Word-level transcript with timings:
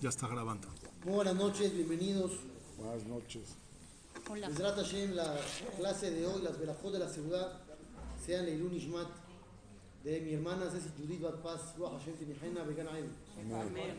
Ya 0.00 0.10
está 0.10 0.28
grabando. 0.28 0.68
Muy 1.04 1.14
buenas 1.14 1.34
noches, 1.34 1.74
bienvenidos. 1.74 2.30
Buenas 2.76 3.04
noches. 3.06 3.56
Hola. 4.30 4.48
Hashem, 4.48 5.16
la 5.16 5.36
clase 5.76 6.12
de 6.12 6.24
hoy, 6.24 6.40
las 6.40 6.56
verajot 6.56 6.92
de 6.92 7.00
la 7.00 7.08
ciudad, 7.08 7.60
sean 8.24 8.46
Leilun 8.46 8.72
Ishmat, 8.74 9.08
de 10.04 10.20
mi 10.20 10.34
hermana 10.34 10.70
Ceci 10.70 10.90
Judith 10.96 11.20
Bat 11.20 11.42
Paz, 11.42 11.76
Ruach 11.76 11.98
Hashem 11.98 12.14
Tinihena, 12.14 12.62
Began 12.62 12.86
Aim. 12.88 13.06
Amén. 13.52 13.98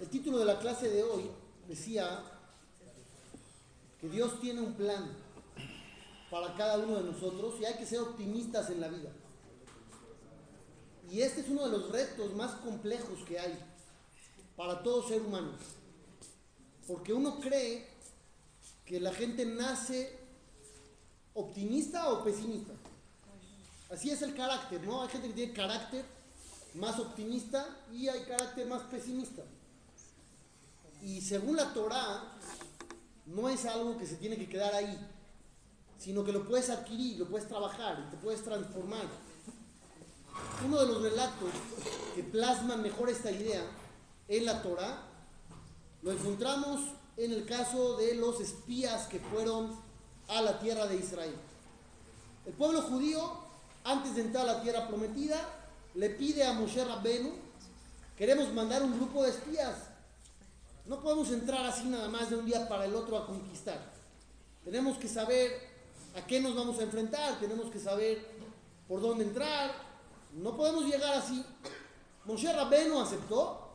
El 0.00 0.08
título 0.08 0.38
de 0.38 0.44
la 0.44 0.58
clase 0.58 0.88
de 0.88 1.04
hoy 1.04 1.30
decía 1.68 2.24
que 4.00 4.08
Dios 4.08 4.40
tiene 4.40 4.62
un 4.62 4.72
plan 4.72 5.12
para 6.28 6.56
cada 6.56 6.78
uno 6.78 6.96
de 6.96 7.04
nosotros 7.04 7.54
y 7.60 7.66
hay 7.66 7.74
que 7.74 7.86
ser 7.86 8.00
optimistas 8.00 8.68
en 8.70 8.80
la 8.80 8.88
vida. 8.88 9.10
Y 11.12 11.20
este 11.20 11.42
es 11.42 11.48
uno 11.50 11.68
de 11.68 11.76
los 11.76 11.90
retos 11.90 12.34
más 12.34 12.52
complejos 12.62 13.18
que 13.28 13.38
hay 13.38 13.54
para 14.56 14.82
todo 14.82 15.06
ser 15.06 15.20
humano. 15.20 15.50
Porque 16.88 17.12
uno 17.12 17.38
cree 17.38 17.86
que 18.86 18.98
la 18.98 19.12
gente 19.12 19.44
nace 19.44 20.18
optimista 21.34 22.10
o 22.10 22.24
pesimista. 22.24 22.72
Así 23.90 24.08
es 24.08 24.22
el 24.22 24.34
carácter, 24.34 24.82
¿no? 24.84 25.02
Hay 25.02 25.10
gente 25.10 25.28
que 25.28 25.34
tiene 25.34 25.52
carácter 25.52 26.02
más 26.76 26.98
optimista 26.98 27.66
y 27.92 28.08
hay 28.08 28.22
carácter 28.22 28.66
más 28.66 28.80
pesimista. 28.84 29.42
Y 31.02 31.20
según 31.20 31.56
la 31.56 31.74
Torá, 31.74 32.22
no 33.26 33.50
es 33.50 33.66
algo 33.66 33.98
que 33.98 34.06
se 34.06 34.16
tiene 34.16 34.38
que 34.38 34.48
quedar 34.48 34.74
ahí, 34.74 34.98
sino 35.98 36.24
que 36.24 36.32
lo 36.32 36.48
puedes 36.48 36.70
adquirir, 36.70 37.18
lo 37.18 37.28
puedes 37.28 37.46
trabajar 37.46 38.10
te 38.10 38.16
puedes 38.16 38.42
transformar. 38.42 39.31
Uno 40.64 40.80
de 40.80 40.86
los 40.86 41.02
relatos 41.02 41.50
que 42.14 42.22
plasman 42.22 42.82
mejor 42.82 43.08
esta 43.08 43.30
idea 43.30 43.62
en 44.28 44.44
la 44.44 44.62
Torá 44.62 45.02
lo 46.02 46.12
encontramos 46.12 46.80
en 47.16 47.32
el 47.32 47.44
caso 47.46 47.96
de 47.96 48.14
los 48.14 48.40
espías 48.40 49.06
que 49.06 49.20
fueron 49.20 49.76
a 50.28 50.40
la 50.42 50.58
tierra 50.58 50.86
de 50.86 50.96
Israel. 50.96 51.34
El 52.46 52.52
pueblo 52.54 52.82
judío, 52.82 53.20
antes 53.84 54.16
de 54.16 54.22
entrar 54.22 54.48
a 54.48 54.54
la 54.54 54.62
tierra 54.62 54.88
prometida, 54.88 55.38
le 55.94 56.10
pide 56.10 56.44
a 56.44 56.54
Moshe 56.54 56.84
Rabbenu, 56.84 57.32
queremos 58.16 58.52
mandar 58.52 58.82
un 58.82 58.96
grupo 58.96 59.22
de 59.22 59.30
espías. 59.30 59.74
No 60.86 61.00
podemos 61.00 61.30
entrar 61.30 61.64
así 61.66 61.84
nada 61.84 62.08
más 62.08 62.30
de 62.30 62.36
un 62.36 62.46
día 62.46 62.68
para 62.68 62.86
el 62.86 62.94
otro 62.94 63.16
a 63.16 63.26
conquistar. 63.26 63.78
Tenemos 64.64 64.96
que 64.96 65.08
saber 65.08 65.52
a 66.16 66.26
qué 66.26 66.40
nos 66.40 66.54
vamos 66.54 66.78
a 66.78 66.82
enfrentar, 66.82 67.38
tenemos 67.38 67.70
que 67.70 67.78
saber 67.78 68.26
por 68.88 69.00
dónde 69.00 69.24
entrar. 69.24 69.91
No 70.32 70.56
podemos 70.56 70.84
llegar 70.84 71.14
así. 71.14 71.44
Moshe 72.24 72.52
Rabbenu 72.52 73.00
aceptó. 73.00 73.70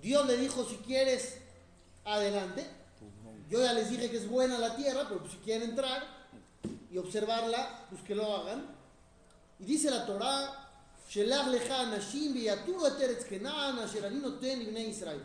Dios 0.00 0.26
le 0.26 0.36
dijo, 0.36 0.64
si 0.64 0.76
quieres, 0.76 1.38
adelante. 2.04 2.66
Yo 3.50 3.60
ya 3.62 3.72
les 3.72 3.90
dije 3.90 4.10
que 4.10 4.16
es 4.16 4.28
buena 4.28 4.58
la 4.58 4.76
tierra, 4.76 5.06
pero 5.08 5.28
si 5.28 5.36
quieren 5.38 5.70
entrar 5.70 6.06
y 6.90 6.98
observarla, 6.98 7.86
pues 7.90 8.02
que 8.02 8.14
lo 8.14 8.34
hagan. 8.36 8.64
Y 9.58 9.64
dice 9.64 9.90
la 9.90 10.06
Torá, 10.06 10.70
"Shelach 11.08 11.48
lecha 11.48 11.80
anashim 11.80 12.32
v'yaturu 12.32 12.86
et 12.86 13.00
eretz 13.00 13.24
Kenan 13.24 13.78
asher 13.80 14.06
ani 14.06 14.20
noten 14.20 14.60
libnei 14.60 14.90
Israel". 14.90 15.22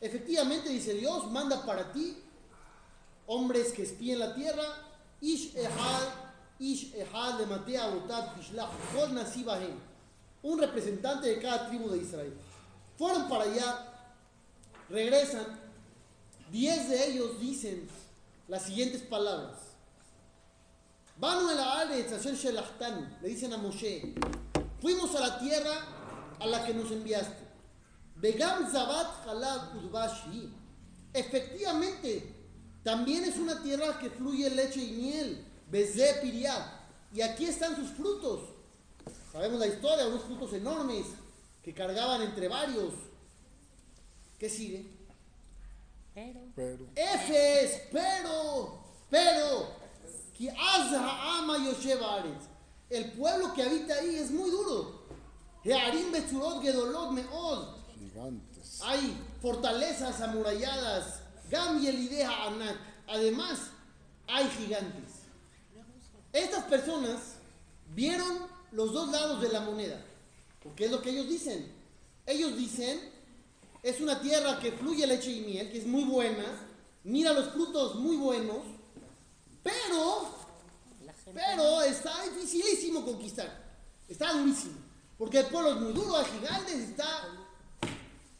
Efectivamente, 0.00 0.70
dice 0.70 0.94
Dios, 0.94 1.30
manda 1.30 1.64
para 1.64 1.92
ti 1.92 2.22
hombres 3.26 3.72
que 3.72 3.82
espíen 3.82 4.18
la 4.18 4.34
tierra, 4.34 4.64
ish 5.20 5.54
un 10.42 10.58
representante 10.58 11.28
de 11.28 11.40
cada 11.40 11.68
tribu 11.68 11.88
de 11.90 11.98
Israel. 11.98 12.32
Fueron 12.96 13.28
para 13.28 13.44
allá, 13.44 13.92
regresan, 14.88 15.46
diez 16.50 16.88
de 16.88 17.10
ellos 17.10 17.40
dicen 17.40 17.88
las 18.48 18.62
siguientes 18.62 19.02
palabras. 19.02 19.56
Haaretz 21.20 22.12
asher 22.12 22.34
shelachtanu, 22.34 23.06
le 23.22 23.28
dicen 23.28 23.52
a 23.52 23.56
Moshe, 23.56 24.14
fuimos 24.80 25.14
a 25.16 25.20
la 25.20 25.38
tierra 25.38 25.74
a 26.38 26.46
la 26.46 26.64
que 26.64 26.74
nos 26.74 26.90
enviaste. 26.90 27.46
Begam 28.16 28.70
Zabat 28.70 29.26
Halab. 29.26 29.74
Efectivamente, 31.12 32.34
también 32.82 33.24
es 33.24 33.36
una 33.38 33.62
tierra 33.62 33.98
que 33.98 34.10
fluye 34.10 34.48
leche 34.50 34.82
y 34.82 34.92
miel. 34.92 35.44
Bezé. 35.66 36.20
Y 37.12 37.20
aquí 37.22 37.46
están 37.46 37.76
sus 37.76 37.90
frutos. 37.90 38.40
Sabemos 39.32 39.60
la 39.60 39.66
historia, 39.66 40.06
unos 40.06 40.22
frutos 40.22 40.52
enormes 40.52 41.06
que 41.62 41.72
cargaban 41.74 42.22
entre 42.22 42.48
varios. 42.48 42.94
¿Qué 44.38 44.48
sigue? 44.48 44.86
Pero 46.14 46.40
Pero 46.54 46.86
Efes, 46.94 47.82
pero, 47.92 48.78
pero, 49.10 49.68
que 50.36 50.50
ama. 50.50 51.56
El 52.88 53.12
pueblo 53.12 53.52
que 53.52 53.62
habita 53.62 53.94
ahí 53.94 54.16
es 54.16 54.30
muy 54.30 54.50
duro. 54.50 55.02
Gigantes. 57.98 58.80
Hay 58.82 59.18
fortalezas 59.42 60.20
amuralladas. 60.20 61.20
Gam 61.50 61.82
y 61.82 62.20
Anak. 62.22 62.76
Además, 63.08 63.58
hay 64.28 64.48
gigantes. 64.48 65.05
Estas 66.36 66.64
personas 66.64 67.18
vieron 67.94 68.46
los 68.72 68.92
dos 68.92 69.08
lados 69.10 69.40
de 69.40 69.48
la 69.48 69.62
moneda. 69.62 70.04
Porque 70.62 70.84
es 70.84 70.90
lo 70.90 71.00
que 71.00 71.08
ellos 71.08 71.26
dicen. 71.26 71.72
Ellos 72.26 72.54
dicen, 72.54 73.00
es 73.82 74.02
una 74.02 74.20
tierra 74.20 74.60
que 74.60 74.72
fluye 74.72 75.06
leche 75.06 75.30
y 75.30 75.40
miel, 75.40 75.72
que 75.72 75.78
es 75.78 75.86
muy 75.86 76.04
buena. 76.04 76.44
Mira 77.04 77.32
los 77.32 77.54
frutos 77.54 77.94
muy 77.94 78.16
buenos. 78.16 78.58
Pero, 79.62 80.28
pero 81.32 81.80
está 81.80 82.22
dificilísimo 82.24 83.02
conquistar. 83.02 83.64
Está 84.06 84.34
durísimo. 84.34 84.76
Porque 85.16 85.38
el 85.38 85.46
pueblo 85.46 85.70
es 85.70 85.80
muy 85.80 85.94
duro, 85.94 86.18
hay 86.18 86.26
gigantes, 86.26 86.74
está 86.74 87.28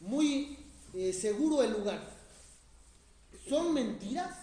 muy 0.01 0.55
eh, 0.93 1.11
seguro 1.13 1.63
el 1.63 1.71
lugar. 1.71 1.99
¿Son 3.49 3.73
mentiras? 3.73 4.37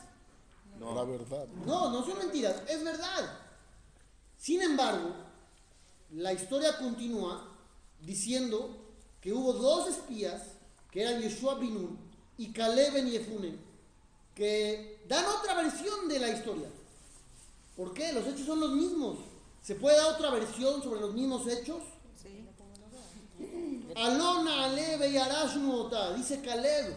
La 0.80 1.04
verdad. 1.04 1.46
No, 1.64 1.90
no 1.90 2.04
son 2.04 2.18
mentiras, 2.18 2.56
es 2.68 2.82
verdad. 2.82 3.43
Sin 4.44 4.60
embargo, 4.60 5.10
la 6.10 6.34
historia 6.34 6.76
continúa 6.76 7.48
diciendo 8.02 8.76
que 9.22 9.32
hubo 9.32 9.54
dos 9.54 9.88
espías, 9.88 10.42
que 10.90 11.00
eran 11.00 11.22
Yeshua 11.22 11.54
Binun 11.54 11.98
y 12.36 12.52
Caleb 12.52 12.92
Ben 12.92 13.08
Yefunen, 13.08 13.58
que 14.34 15.02
dan 15.08 15.24
otra 15.24 15.54
versión 15.54 16.08
de 16.08 16.18
la 16.18 16.28
historia. 16.28 16.68
¿Por 17.74 17.94
qué? 17.94 18.12
Los 18.12 18.26
hechos 18.26 18.44
son 18.44 18.60
los 18.60 18.72
mismos. 18.72 19.16
¿Se 19.62 19.76
puede 19.76 19.96
dar 19.96 20.12
otra 20.12 20.28
versión 20.28 20.82
sobre 20.82 21.00
los 21.00 21.14
mismos 21.14 21.48
hechos? 21.48 21.82
Alona 23.96 24.64
Aleve 24.64 25.08
y 25.08 25.16
Arashnuota, 25.16 26.12
dice 26.12 26.42
Caleb. 26.42 26.94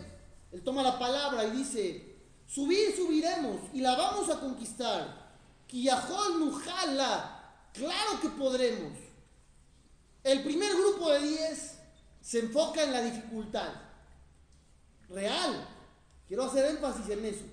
Él 0.52 0.62
toma 0.64 0.84
la 0.84 1.00
palabra 1.00 1.46
y 1.46 1.52
dice: 1.52 2.18
Subir, 2.46 2.94
subiremos 2.94 3.62
y 3.72 3.80
la 3.80 3.96
vamos 3.96 4.30
a 4.30 4.38
conquistar. 4.38 5.28
Kiyahol 5.66 6.40
Nujala, 6.40 7.37
claro 7.78 8.20
que 8.22 8.30
podremos. 8.30 8.94
El 10.24 10.44
primer 10.44 10.76
grupo 10.76 11.12
de 11.12 11.20
10 11.20 11.78
se 12.22 12.40
enfoca 12.40 12.84
en 12.84 12.92
la 12.92 13.02
dificultad. 13.02 13.74
Real. 15.10 15.68
Quiero 16.28 16.44
hacer 16.44 16.66
énfasis 16.66 17.10
en 17.10 17.26
eso. 17.26 17.46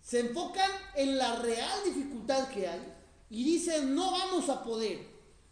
Se 0.00 0.20
enfocan 0.20 0.70
en 0.94 1.18
la 1.18 1.36
real 1.36 1.84
dificultad 1.84 2.48
que 2.48 2.66
hay 2.66 2.80
y 3.28 3.44
dicen: 3.44 3.94
No 3.94 4.10
vamos 4.10 4.48
a 4.48 4.64
poder. 4.64 5.06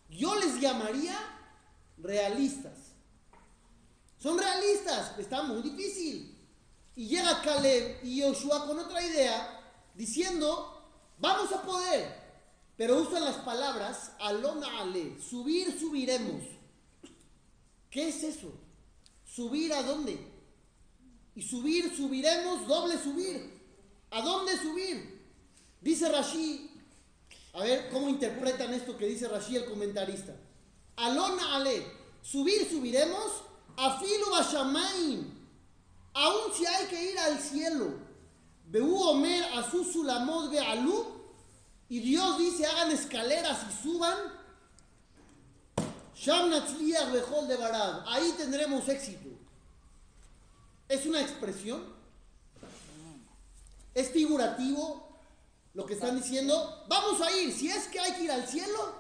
Yo 0.09 0.35
les 0.37 0.61
llamaría 0.61 1.19
realistas. 1.99 2.91
Son 4.19 4.39
realistas, 4.39 5.19
está 5.19 5.43
muy 5.43 5.63
difícil. 5.63 6.37
Y 6.95 7.09
llega 7.09 7.41
Caleb 7.41 8.05
y 8.05 8.21
Joshua 8.21 8.67
con 8.67 8.79
otra 8.79 9.03
idea, 9.03 9.61
diciendo, 9.95 10.83
vamos 11.19 11.51
a 11.53 11.63
poder. 11.63 12.20
Pero 12.81 13.03
usan 13.03 13.23
las 13.23 13.37
palabras, 13.37 14.13
alona 14.19 14.81
ale, 14.81 15.21
subir, 15.21 15.79
subiremos. 15.79 16.43
¿Qué 17.91 18.09
es 18.09 18.23
eso? 18.23 18.51
¿Subir 19.23 19.71
a 19.75 19.83
dónde? 19.83 20.19
Y 21.35 21.43
subir, 21.43 21.95
subiremos, 21.95 22.67
doble 22.67 22.97
subir. 22.97 23.61
¿A 24.11 24.23
dónde 24.23 24.57
subir? 24.57 25.21
Dice 25.83 26.09
Rashi, 26.09 26.71
a 27.53 27.65
ver 27.65 27.91
cómo 27.91 28.09
interpretan 28.09 28.73
esto 28.73 28.97
que 28.97 29.09
dice 29.09 29.29
Rashi 29.29 29.57
el 29.57 29.67
comentarista. 29.67 30.35
Alona 30.97 31.57
ale, 31.57 31.85
subir, 32.23 32.67
subiremos, 32.67 33.43
afilu 33.77 34.31
bashamaim, 34.31 35.31
aun 36.15 36.55
si 36.55 36.65
hay 36.65 36.87
que 36.87 37.13
ir 37.13 37.19
al 37.19 37.39
cielo. 37.41 37.93
Beú 38.65 39.03
Omer 39.03 39.45
asu 39.53 39.85
sulamot 39.85 40.51
be'alu, 40.51 41.20
y 41.91 41.99
Dios 41.99 42.39
dice 42.39 42.65
hagan 42.65 42.93
escaleras 42.93 43.59
y 43.69 43.83
suban. 43.83 44.17
De 47.49 47.57
barad. 47.57 48.05
Ahí 48.07 48.33
tendremos 48.37 48.89
éxito. 48.89 49.29
¿Es 50.89 51.05
una 51.07 51.21
expresión? 51.21 51.83
¿Es 53.93 54.11
figurativo 54.11 55.19
lo 55.75 55.85
que 55.85 55.95
están 55.95 56.17
diciendo? 56.17 56.85
Vamos 56.89 57.21
a 57.23 57.33
ir. 57.33 57.53
Si 57.53 57.69
es 57.69 57.89
que 57.89 57.99
hay 57.99 58.13
que 58.13 58.25
ir 58.25 58.31
al 58.31 58.47
cielo, 58.47 58.95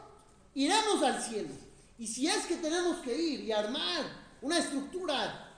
iremos 0.54 1.00
al 1.04 1.22
cielo. 1.22 1.50
Y 1.96 2.08
si 2.08 2.26
es 2.26 2.46
que 2.46 2.56
tenemos 2.56 2.96
que 3.02 3.16
ir 3.16 3.40
y 3.40 3.52
armar 3.52 4.04
una 4.42 4.58
estructura 4.58 5.48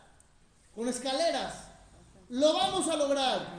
con 0.75 0.87
escaleras, 0.87 1.55
lo 2.29 2.52
vamos 2.52 2.88
a 2.88 2.96
lograr. 2.96 3.55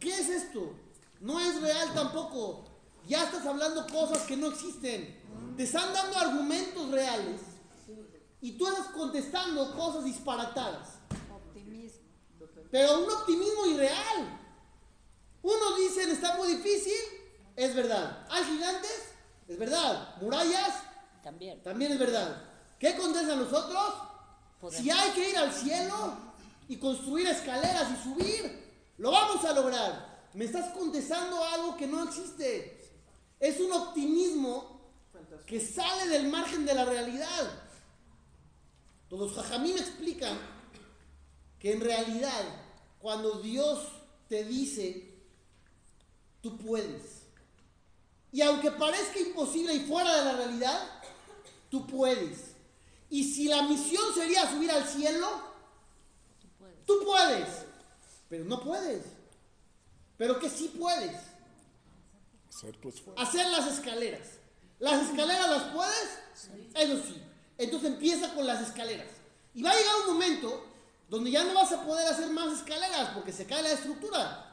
¿Qué 0.00 0.18
es 0.18 0.28
esto? 0.28 0.74
No 1.20 1.38
es 1.38 1.60
real 1.60 1.94
tampoco. 1.94 2.67
Ya 3.08 3.24
estás 3.24 3.46
hablando 3.46 3.86
cosas 3.86 4.22
que 4.24 4.36
no 4.36 4.48
existen. 4.48 5.18
Te 5.56 5.62
están 5.64 5.92
dando 5.94 6.18
argumentos 6.18 6.90
reales 6.90 7.40
y 8.40 8.52
tú 8.52 8.68
estás 8.68 8.88
contestando 8.88 9.74
cosas 9.74 10.04
disparatadas. 10.04 10.90
Optimismo. 11.34 12.02
Pero 12.70 13.00
un 13.04 13.10
optimismo 13.10 13.66
irreal. 13.66 14.38
Unos 15.42 15.76
dicen 15.78 16.10
está 16.10 16.36
muy 16.36 16.48
difícil, 16.48 17.00
es 17.56 17.74
verdad. 17.74 18.26
Hay 18.30 18.44
gigantes, 18.44 19.04
es 19.48 19.58
verdad. 19.58 20.16
Murallas, 20.20 20.74
También. 21.22 21.62
también 21.62 21.92
es 21.92 21.98
verdad. 21.98 22.44
¿Qué 22.78 22.94
contestan 22.96 23.38
los 23.38 23.52
otros? 23.52 23.94
Podemos. 24.60 24.82
Si 24.84 24.90
hay 24.90 25.10
que 25.12 25.30
ir 25.30 25.36
al 25.38 25.52
cielo 25.52 26.12
y 26.68 26.76
construir 26.76 27.26
escaleras 27.28 27.88
y 27.90 28.02
subir, 28.02 28.92
lo 28.98 29.10
vamos 29.10 29.42
a 29.44 29.52
lograr. 29.54 30.28
Me 30.34 30.44
estás 30.44 30.72
contestando 30.72 31.42
algo 31.42 31.76
que 31.76 31.86
no 31.86 32.04
existe. 32.04 32.77
Es 33.40 33.60
un 33.60 33.72
optimismo 33.72 34.80
que 35.46 35.60
sale 35.60 36.08
del 36.08 36.28
margen 36.28 36.64
de 36.66 36.74
la 36.74 36.84
realidad. 36.84 37.50
Todos 39.08 39.32
los 39.32 39.44
jajamín 39.44 39.78
explican 39.78 40.38
que 41.58 41.72
en 41.72 41.80
realidad, 41.80 42.44
cuando 42.98 43.40
Dios 43.40 43.88
te 44.28 44.44
dice, 44.44 45.14
tú 46.42 46.56
puedes. 46.58 47.22
Y 48.30 48.42
aunque 48.42 48.70
parezca 48.72 49.18
imposible 49.18 49.72
y 49.74 49.86
fuera 49.86 50.14
de 50.18 50.24
la 50.24 50.36
realidad, 50.36 51.00
tú 51.70 51.86
puedes. 51.86 52.52
Y 53.10 53.24
si 53.32 53.48
la 53.48 53.62
misión 53.62 54.14
sería 54.14 54.50
subir 54.50 54.70
al 54.70 54.86
cielo, 54.86 55.48
Tú 56.40 56.48
puedes. 56.58 56.84
tú 56.86 57.04
puedes. 57.04 57.48
Pero 58.28 58.44
no 58.44 58.60
puedes. 58.62 59.04
Pero 60.18 60.38
que 60.38 60.50
sí 60.50 60.74
puedes. 60.78 61.16
Hacer 62.48 62.76
tu 62.76 62.88
esfuerzo. 62.88 63.20
Hacer 63.22 63.46
las 63.50 63.66
escaleras. 63.66 64.28
¿Las 64.78 65.08
escaleras 65.08 65.50
las 65.50 65.62
puedes? 65.74 66.18
Eso 66.74 67.02
sí. 67.06 67.22
Entonces 67.56 67.90
empieza 67.90 68.34
con 68.34 68.46
las 68.46 68.62
escaleras. 68.62 69.08
Y 69.54 69.62
va 69.62 69.70
a 69.70 69.76
llegar 69.76 69.94
un 70.06 70.14
momento 70.14 70.64
donde 71.08 71.30
ya 71.30 71.44
no 71.44 71.54
vas 71.54 71.72
a 71.72 71.82
poder 71.84 72.06
hacer 72.06 72.30
más 72.30 72.52
escaleras 72.52 73.10
porque 73.14 73.32
se 73.32 73.46
cae 73.46 73.62
la 73.62 73.72
estructura. 73.72 74.44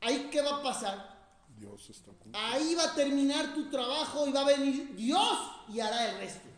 Ahí 0.00 0.28
qué 0.30 0.40
va 0.40 0.56
a 0.56 0.62
pasar? 0.62 1.10
Dios 1.58 1.90
está 1.90 2.10
con 2.12 2.34
Ahí 2.34 2.74
va 2.74 2.84
a 2.84 2.94
terminar 2.94 3.52
tu 3.54 3.68
trabajo 3.68 4.26
y 4.26 4.32
va 4.32 4.40
a 4.40 4.44
venir 4.44 4.94
Dios 4.96 5.38
y 5.68 5.80
hará 5.80 6.10
el 6.10 6.18
resto. 6.18 6.48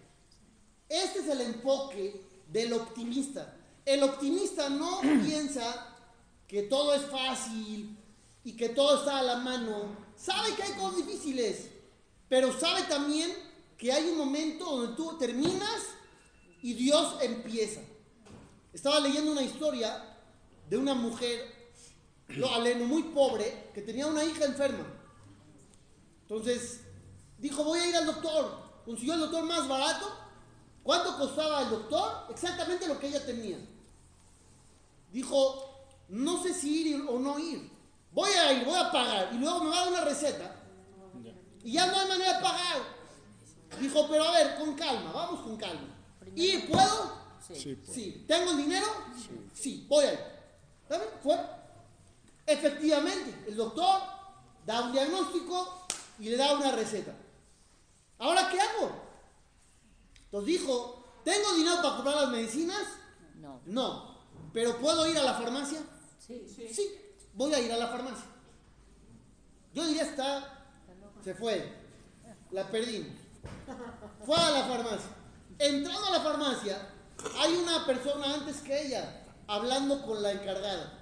Este 0.89 1.21
es 1.21 1.29
el 1.29 1.41
enfoque 1.41 2.23
del 2.49 2.73
optimista. 2.75 3.57
El 3.85 4.03
optimista 4.05 4.69
no 4.69 5.01
piensa 5.25 5.89
que 6.47 6.63
todo 6.65 6.95
es 6.95 7.03
fácil 7.07 7.97
y 8.45 8.53
que 8.53 8.69
todo 8.69 8.99
está 8.99 9.19
a 9.19 9.23
la 9.23 9.37
mano. 9.37 9.97
Sabe 10.23 10.55
que 10.55 10.63
hay 10.63 10.75
cosas 10.75 10.99
difíciles, 10.99 11.69
pero 12.29 12.57
sabe 12.57 12.83
también 12.83 13.29
que 13.77 13.93
hay 13.93 14.09
un 14.09 14.19
momento 14.19 14.65
donde 14.65 14.95
tú 14.95 15.19
terminas 15.19 15.83
y 16.63 16.75
Dios 16.75 17.17
empieza. 17.23 17.81
Estaba 18.73 19.01
leyendo 19.01 19.33
una 19.33 19.43
historia 19.43 20.17
de 20.71 20.77
una 20.77 20.95
mujer, 20.95 21.75
aleno, 22.55 22.85
muy 22.85 23.03
pobre, 23.03 23.71
que 23.75 23.83
tenía 23.83 24.07
una 24.07 24.25
hija 24.25 24.45
enferma. 24.45 24.87
Entonces 26.23 26.83
dijo, 27.39 27.65
voy 27.65 27.81
a 27.81 27.89
ir 27.89 27.97
al 27.97 28.07
doctor. 28.07 28.63
Consiguió 28.85 29.15
el 29.15 29.21
doctor 29.21 29.43
más 29.43 29.67
barato. 29.67 30.07
¿Cuánto 30.85 31.19
costaba 31.19 31.63
el 31.63 31.71
doctor? 31.71 32.27
Exactamente 32.31 32.87
lo 32.87 32.97
que 33.01 33.09
ella 33.09 33.27
tenía. 33.27 33.59
Dijo, 35.11 35.85
no 36.09 36.41
sé 36.41 36.55
si 36.55 36.93
ir 36.93 37.05
o 37.09 37.19
no 37.19 37.41
ir. 37.41 37.72
Voy 38.13 38.31
a 38.31 38.53
ir, 38.53 38.65
voy 38.65 38.79
a 38.79 38.91
pagar. 38.91 39.31
Y 39.33 39.39
luego 39.39 39.65
me 39.65 39.71
va 39.71 39.77
a 39.77 39.81
dar 39.81 39.89
una 39.89 40.01
receta. 40.03 40.57
Y 41.65 41.73
ya 41.73 41.87
no 41.87 41.99
hay 41.99 42.09
manera 42.09 42.37
de 42.37 42.43
pagar. 42.43 42.79
Dijo, 43.81 44.07
pero 44.09 44.25
a 44.25 44.33
ver, 44.33 44.57
con 44.57 44.75
calma, 44.75 45.13
vamos 45.13 45.41
con 45.41 45.57
calma. 45.57 45.89
¿Ir 46.35 46.71
puedo? 46.71 47.23
Sí. 47.47 47.55
Sí, 47.55 47.75
pues. 47.77 47.95
Sí. 47.95 48.25
¿Tengo 48.27 48.51
el 48.51 48.57
dinero? 48.59 48.87
Sí. 49.55 49.87
voy 49.89 50.05
a 50.05 50.13
ir. 50.13 50.21
¿Está 50.83 50.99
bien? 50.99 51.11
Fue. 51.23 51.39
Efectivamente, 52.47 53.45
el 53.49 53.57
doctor 53.57 54.01
da 54.67 54.83
un 54.83 54.93
diagnóstico 54.93 55.87
y 56.19 56.31
le 56.31 56.37
da 56.37 56.55
una 56.55 56.73
receta. 56.73 57.15
¿Ahora 58.19 58.49
qué 58.51 58.61
hago? 58.61 58.91
Entonces 60.25 60.47
dijo, 60.47 61.05
¿tengo 61.25 61.55
dinero 61.55 61.77
para 61.83 61.95
comprar 61.95 62.17
las 62.17 62.29
medicinas? 62.31 62.83
No. 63.37 63.61
No. 63.67 64.19
¿Pero 64.53 64.79
puedo 64.79 65.09
ir 65.09 65.17
a 65.19 65.23
la 65.23 65.35
farmacia? 65.35 65.81
Sí. 66.19 66.47
Sí, 66.49 66.73
voy 67.35 67.53
a 67.55 67.61
ir 67.61 67.73
a 67.73 67.77
la 67.77 67.89
farmacia. 67.89 68.27
Yo 69.75 69.87
diría 69.87 70.03
está, 70.03 70.67
se 71.25 71.35
fue, 71.35 71.73
la 72.51 72.69
perdimos. 72.69 73.17
Fue 74.25 74.37
a 74.37 74.51
la 74.51 74.65
farmacia. 74.65 75.11
Entrando 75.59 76.07
a 76.07 76.11
la 76.11 76.21
farmacia, 76.21 76.89
hay 77.39 77.55
una 77.55 77.87
persona 77.87 78.35
antes 78.35 78.59
que 78.59 78.87
ella 78.87 79.23
hablando 79.47 80.03
con 80.03 80.23
la 80.23 80.33
encargada. 80.33 80.99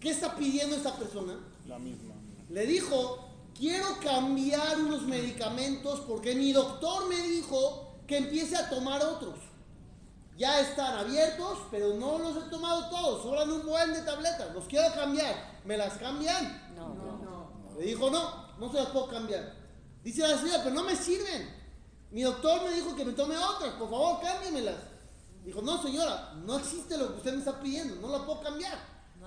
¿Qué 0.00 0.10
está 0.10 0.36
pidiendo 0.36 0.76
esta 0.76 0.94
persona? 0.94 1.34
La 1.66 1.78
misma. 1.78 2.14
Le 2.48 2.66
dijo, 2.66 3.28
quiero 3.56 3.98
cambiar 4.00 4.80
unos 4.80 5.02
medicamentos 5.02 6.00
porque 6.00 6.34
mi 6.34 6.52
doctor 6.52 7.08
me 7.08 7.20
dijo 7.22 7.96
que 8.06 8.18
empiece 8.18 8.56
a 8.56 8.70
tomar 8.70 9.02
otros. 9.02 9.38
Ya 10.38 10.60
están 10.60 10.96
abiertos, 10.98 11.58
pero 11.68 11.94
no 11.94 12.16
los 12.20 12.36
he 12.36 12.48
tomado 12.48 12.88
todos, 12.88 13.24
sobran 13.24 13.50
un 13.50 13.66
buen 13.66 13.92
de 13.92 14.02
tabletas, 14.02 14.54
los 14.54 14.66
quiero 14.66 14.94
cambiar. 14.94 15.34
¿Me 15.64 15.76
las 15.76 15.94
cambian? 15.94 16.72
No. 16.76 16.94
no. 16.94 17.50
Le 17.76 17.86
dijo, 17.86 18.08
no, 18.08 18.56
no 18.56 18.70
se 18.70 18.76
las 18.76 18.86
puedo 18.86 19.08
cambiar. 19.08 19.52
Dice 20.04 20.22
la 20.22 20.38
señora, 20.38 20.62
pero 20.62 20.76
no 20.76 20.84
me 20.84 20.94
sirven. 20.94 21.52
Mi 22.12 22.22
doctor 22.22 22.62
me 22.62 22.70
dijo 22.70 22.94
que 22.94 23.04
me 23.04 23.14
tome 23.14 23.36
otras, 23.36 23.74
por 23.74 23.90
favor, 23.90 24.20
cámbiamelas. 24.22 24.76
Dijo, 25.44 25.60
no 25.60 25.82
señora, 25.82 26.34
no 26.36 26.56
existe 26.56 26.96
lo 26.96 27.08
que 27.08 27.16
usted 27.16 27.32
me 27.32 27.38
está 27.40 27.60
pidiendo, 27.60 27.96
no 27.96 28.16
la 28.16 28.24
puedo 28.24 28.40
cambiar. 28.40 28.78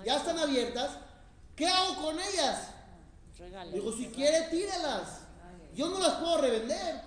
Ya 0.06 0.16
están 0.16 0.38
abiertas, 0.38 0.92
¿qué 1.54 1.68
hago 1.68 2.02
con 2.02 2.18
ellas? 2.18 2.68
Regale. 3.38 3.72
Dijo, 3.72 3.92
si 3.92 4.06
quiere, 4.06 4.48
tírelas. 4.48 5.20
Yo 5.74 5.88
no 5.90 5.98
las 5.98 6.14
puedo 6.14 6.38
revender. 6.38 7.02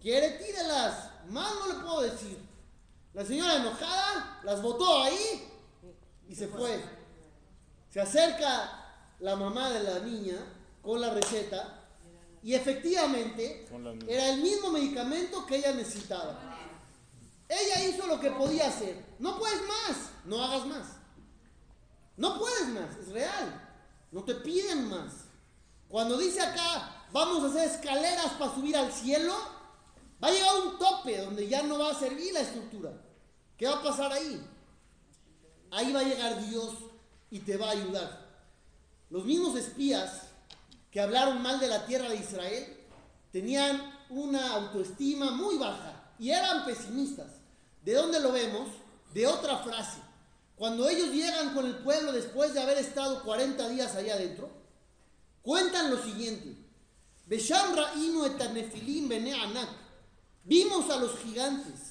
Quiere, 0.00 0.30
tírelas. 0.38 1.10
Más 1.28 1.52
no 1.54 1.66
le 1.66 1.74
puedo 1.80 2.00
decir. 2.00 2.45
La 3.16 3.24
señora 3.24 3.56
enojada 3.56 4.40
las 4.44 4.60
botó 4.60 5.02
ahí 5.02 5.48
y 6.28 6.34
se 6.34 6.48
fue. 6.48 6.84
Se 7.90 7.98
acerca 7.98 9.14
la 9.20 9.34
mamá 9.36 9.70
de 9.70 9.82
la 9.84 10.00
niña 10.00 10.36
con 10.82 11.00
la 11.00 11.14
receta 11.14 11.82
y 12.42 12.52
efectivamente 12.52 13.66
era 14.06 14.28
el 14.28 14.42
mismo 14.42 14.70
medicamento 14.70 15.46
que 15.46 15.56
ella 15.56 15.72
necesitaba. 15.72 16.38
Ella 17.48 17.88
hizo 17.88 18.06
lo 18.06 18.20
que 18.20 18.32
podía 18.32 18.68
hacer. 18.68 19.02
No 19.18 19.38
puedes 19.38 19.62
más, 19.62 20.10
no 20.26 20.44
hagas 20.44 20.66
más. 20.66 20.86
No 22.18 22.38
puedes 22.38 22.68
más, 22.68 22.98
es 22.98 23.08
real. 23.08 23.66
No 24.12 24.24
te 24.24 24.34
piden 24.34 24.90
más. 24.90 25.24
Cuando 25.88 26.18
dice 26.18 26.42
acá, 26.42 27.06
vamos 27.12 27.44
a 27.44 27.46
hacer 27.46 27.70
escaleras 27.70 28.32
para 28.32 28.54
subir 28.54 28.76
al 28.76 28.92
cielo, 28.92 29.34
va 30.22 30.28
a 30.28 30.32
llegar 30.32 30.54
un 30.66 30.78
tope 30.78 31.16
donde 31.22 31.48
ya 31.48 31.62
no 31.62 31.78
va 31.78 31.92
a 31.92 31.98
servir 31.98 32.34
la 32.34 32.40
estructura. 32.40 33.05
¿Qué 33.56 33.66
va 33.66 33.78
a 33.78 33.82
pasar 33.82 34.12
ahí? 34.12 34.40
Ahí 35.70 35.92
va 35.92 36.00
a 36.00 36.04
llegar 36.04 36.44
Dios 36.46 36.74
y 37.30 37.40
te 37.40 37.56
va 37.56 37.68
a 37.68 37.72
ayudar. 37.72 38.26
Los 39.10 39.24
mismos 39.24 39.56
espías 39.56 40.22
que 40.90 41.00
hablaron 41.00 41.42
mal 41.42 41.60
de 41.60 41.68
la 41.68 41.86
tierra 41.86 42.08
de 42.08 42.16
Israel 42.16 42.76
tenían 43.32 43.94
una 44.08 44.54
autoestima 44.54 45.30
muy 45.32 45.56
baja 45.56 46.12
y 46.18 46.30
eran 46.30 46.64
pesimistas. 46.64 47.32
¿De 47.84 47.94
dónde 47.94 48.20
lo 48.20 48.32
vemos? 48.32 48.68
De 49.12 49.26
otra 49.26 49.58
frase. 49.58 50.00
Cuando 50.56 50.88
ellos 50.88 51.10
llegan 51.10 51.54
con 51.54 51.66
el 51.66 51.76
pueblo 51.78 52.12
después 52.12 52.54
de 52.54 52.60
haber 52.60 52.78
estado 52.78 53.22
40 53.22 53.68
días 53.68 53.94
allá 53.94 54.14
adentro, 54.14 54.50
cuentan 55.42 55.90
lo 55.90 56.02
siguiente. 56.02 56.56
Vimos 60.44 60.90
a 60.90 60.96
los 60.96 61.18
gigantes. 61.18 61.85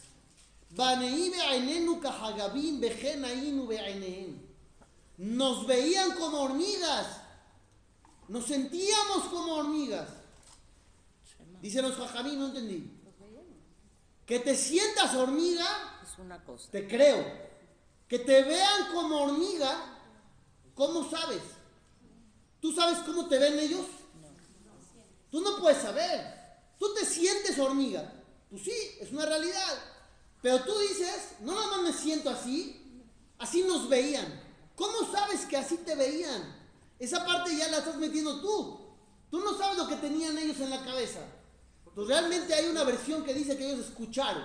Nos 5.17 5.65
veían 5.65 6.15
como 6.15 6.41
hormigas. 6.41 7.21
Nos 8.27 8.45
sentíamos 8.45 9.23
como 9.29 9.53
hormigas. 9.55 10.09
Dicen 11.61 11.83
los 11.83 11.95
jajamí, 11.95 12.35
no 12.35 12.47
entendí. 12.47 12.91
Que 14.25 14.39
te 14.39 14.55
sientas 14.55 15.13
hormiga, 15.15 15.65
Es 16.03 16.17
una 16.19 16.43
cosa. 16.43 16.69
te 16.71 16.87
creo. 16.87 17.23
Que 18.09 18.19
te 18.19 18.43
vean 18.43 18.91
como 18.93 19.21
hormiga, 19.21 19.99
¿cómo 20.73 21.09
sabes? 21.09 21.41
¿Tú 22.59 22.73
sabes 22.73 22.99
cómo 22.99 23.27
te 23.27 23.39
ven 23.39 23.59
ellos? 23.59 23.85
Tú 25.31 25.41
no 25.41 25.57
puedes 25.59 25.81
saber. 25.81 26.33
Tú 26.77 26.93
te 26.93 27.05
sientes 27.05 27.57
hormiga. 27.59 28.11
Pues 28.49 28.63
sí, 28.63 28.73
es 28.99 29.11
una 29.11 29.25
realidad. 29.25 29.94
Pero 30.45 30.59
tú 30.59 30.77
dices, 30.77 31.37
no 31.39 31.55
nada 31.55 31.77
más 31.77 31.81
me 31.81 31.91
siento 31.91 32.29
así, 32.29 32.79
así 33.39 33.63
nos 33.63 33.89
veían. 33.89 34.27
¿Cómo 34.75 35.11
sabes 35.11 35.43
que 35.47 35.57
así 35.57 35.77
te 35.77 35.95
veían? 35.95 36.55
Esa 36.99 37.25
parte 37.25 37.57
ya 37.57 37.67
la 37.69 37.79
estás 37.79 37.97
metiendo 37.97 38.39
tú. 38.41 38.79
Tú 39.31 39.39
no 39.39 39.57
sabes 39.57 39.75
lo 39.75 39.87
que 39.87 39.95
tenían 39.95 40.37
ellos 40.37 40.59
en 40.59 40.69
la 40.69 40.85
cabeza. 40.85 41.21
Pues 41.95 42.07
realmente 42.07 42.53
hay 42.53 42.67
una 42.67 42.83
versión 42.83 43.23
que 43.23 43.33
dice 43.33 43.57
que 43.57 43.71
ellos 43.71 43.87
escucharon, 43.87 44.43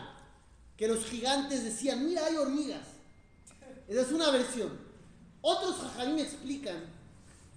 que 0.75 0.88
los 0.88 1.04
gigantes 1.04 1.64
decían, 1.64 2.07
mira, 2.07 2.25
hay 2.25 2.37
hormigas. 2.37 2.87
Esa 3.87 4.00
es 4.00 4.11
una 4.11 4.30
versión. 4.30 4.71
Otros 5.42 5.76
jajarín 5.83 6.19
explican, 6.19 6.83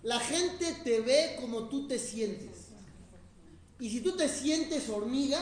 la 0.01 0.19
gente 0.19 0.81
te 0.83 0.99
ve 0.99 1.37
como 1.39 1.69
tú 1.69 1.87
te 1.87 1.97
sientes. 1.97 2.57
Y 3.79 3.89
si 3.89 4.01
tú 4.01 4.17
te 4.17 4.27
sientes 4.27 4.89
hormiga, 4.89 5.39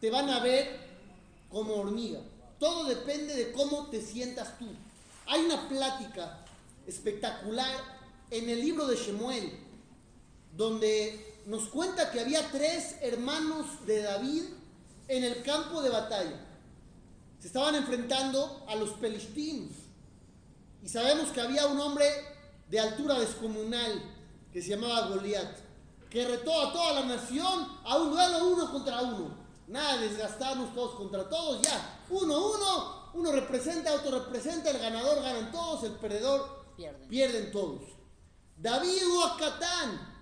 te 0.00 0.08
van 0.08 0.30
a 0.30 0.38
ver 0.38 0.83
como 1.54 1.76
hormiga. 1.76 2.18
Todo 2.58 2.84
depende 2.86 3.32
de 3.32 3.52
cómo 3.52 3.86
te 3.86 4.02
sientas 4.02 4.58
tú. 4.58 4.66
Hay 5.26 5.44
una 5.44 5.68
plática 5.68 6.44
espectacular 6.84 7.72
en 8.28 8.50
el 8.50 8.60
libro 8.60 8.86
de 8.88 8.96
Shemuel, 8.96 9.52
donde 10.56 11.40
nos 11.46 11.68
cuenta 11.68 12.10
que 12.10 12.20
había 12.20 12.50
tres 12.50 12.96
hermanos 13.00 13.86
de 13.86 14.02
David 14.02 14.42
en 15.06 15.22
el 15.22 15.44
campo 15.44 15.80
de 15.80 15.90
batalla. 15.90 16.40
Se 17.38 17.46
estaban 17.46 17.76
enfrentando 17.76 18.64
a 18.68 18.74
los 18.74 18.90
pelishtim. 18.94 19.70
Y 20.82 20.88
sabemos 20.88 21.30
que 21.30 21.40
había 21.40 21.68
un 21.68 21.78
hombre 21.78 22.06
de 22.68 22.80
altura 22.80 23.20
descomunal 23.20 24.02
que 24.52 24.60
se 24.60 24.70
llamaba 24.70 25.06
Goliat, 25.06 25.56
que 26.10 26.26
retó 26.26 26.60
a 26.60 26.72
toda 26.72 27.00
la 27.00 27.06
nación 27.06 27.68
a 27.84 27.96
un 27.98 28.10
duelo 28.10 28.48
uno 28.48 28.72
contra 28.72 29.00
uno. 29.02 29.43
Nada 29.66 29.98
de 29.98 30.08
desgastarnos 30.08 30.74
todos 30.74 30.96
contra 30.96 31.28
todos, 31.28 31.62
ya. 31.62 32.04
Uno, 32.10 32.52
uno, 32.52 33.10
uno 33.14 33.32
representa, 33.32 33.94
otro 33.94 34.24
representa, 34.24 34.70
el 34.70 34.78
ganador 34.78 35.22
ganan 35.22 35.50
todos, 35.50 35.84
el 35.84 35.92
perdedor 35.92 36.64
Pierden. 36.76 37.08
pierden 37.08 37.52
todos. 37.52 37.82
David 38.56 39.02
o 39.10 39.24
Acatán, 39.24 40.14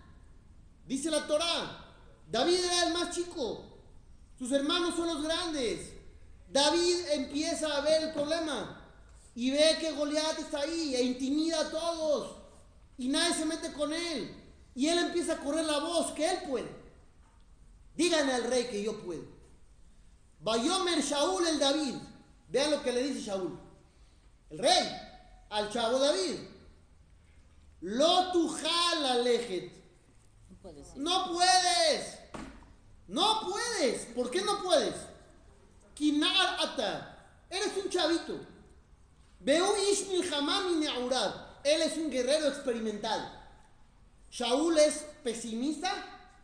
dice 0.86 1.10
la 1.10 1.26
Torá, 1.26 1.94
David 2.30 2.64
era 2.64 2.86
el 2.86 2.92
más 2.92 3.14
chico, 3.14 3.64
sus 4.38 4.50
hermanos 4.52 4.94
son 4.96 5.06
los 5.06 5.22
grandes. 5.22 5.92
David 6.48 6.96
empieza 7.12 7.76
a 7.76 7.80
ver 7.80 8.02
el 8.04 8.12
problema 8.12 8.78
y 9.34 9.50
ve 9.50 9.78
que 9.80 9.92
Goliat 9.92 10.38
está 10.38 10.60
ahí 10.60 10.94
e 10.94 11.02
intimida 11.02 11.60
a 11.60 11.70
todos 11.70 12.36
y 12.98 13.08
nadie 13.08 13.34
se 13.34 13.46
mete 13.46 13.72
con 13.72 13.92
él. 13.92 14.36
Y 14.74 14.88
él 14.88 14.98
empieza 14.98 15.34
a 15.34 15.38
correr 15.38 15.64
la 15.64 15.78
voz 15.78 16.12
que 16.12 16.28
él 16.28 16.38
puede. 16.48 16.70
Díganle 17.94 18.32
al 18.32 18.44
rey 18.44 18.64
que 18.64 18.82
yo 18.82 19.02
puedo. 19.02 19.22
Bayomer 20.42 21.00
Shaul 21.00 21.46
el 21.46 21.58
David. 21.58 21.94
Vean 22.48 22.70
lo 22.72 22.82
que 22.82 22.92
le 22.92 23.02
dice 23.04 23.20
Shaul. 23.20 23.58
El 24.50 24.58
rey 24.58 24.88
al 25.50 25.70
chavo 25.70 25.98
David. 25.98 26.36
Lo 27.82 28.32
tujal 28.32 29.06
alejet. 29.06 29.72
No 30.50 30.56
puedes. 30.62 30.96
No 30.96 31.32
puedes. 31.32 32.18
No 33.08 33.40
puedes. 33.48 34.06
¿Por 34.14 34.30
qué 34.30 34.42
no 34.42 34.62
puedes? 34.62 34.94
Kinar 35.94 36.56
ata. 36.60 37.18
Eres 37.48 37.76
un 37.82 37.90
chavito. 37.90 38.40
Veo 39.40 39.74
Ishmil 39.90 40.32
Hamam 40.32 40.72
y 40.72 40.76
Neurad. 40.76 41.34
Él 41.64 41.82
es 41.82 41.96
un 41.96 42.10
guerrero 42.10 42.48
experimentado. 42.48 43.28
Shaul 44.30 44.78
es 44.78 45.04
pesimista. 45.22 45.92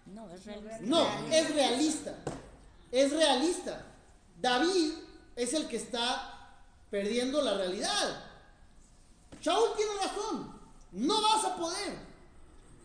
No, 0.06 0.30
es 0.30 0.44
realista. 0.44 0.78
No, 0.80 1.06
es 1.30 1.54
realista. 1.54 2.14
Es 2.90 3.12
realista. 3.12 3.84
David 4.40 4.92
es 5.36 5.52
el 5.54 5.68
que 5.68 5.76
está 5.76 6.56
perdiendo 6.90 7.42
la 7.42 7.54
realidad. 7.54 8.24
Shaul 9.40 9.76
tiene 9.76 9.92
razón. 9.94 10.58
No 10.92 11.20
vas 11.22 11.44
a 11.44 11.56
poder. 11.56 11.98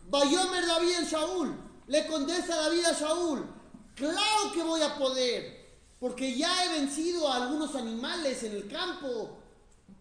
Bayomer 0.08 0.66
David 0.66 0.98
el 0.98 1.06
Shaul. 1.06 1.56
Le 1.86 2.06
contesta 2.06 2.56
David 2.56 2.84
a 2.84 2.92
Shaul. 2.92 3.46
Claro 3.94 4.52
que 4.52 4.62
voy 4.62 4.82
a 4.82 4.96
poder. 4.96 5.64
Porque 5.98 6.36
ya 6.36 6.64
he 6.64 6.80
vencido 6.80 7.28
a 7.28 7.36
algunos 7.36 7.74
animales 7.74 8.42
en 8.42 8.52
el 8.52 8.68
campo. 8.68 9.38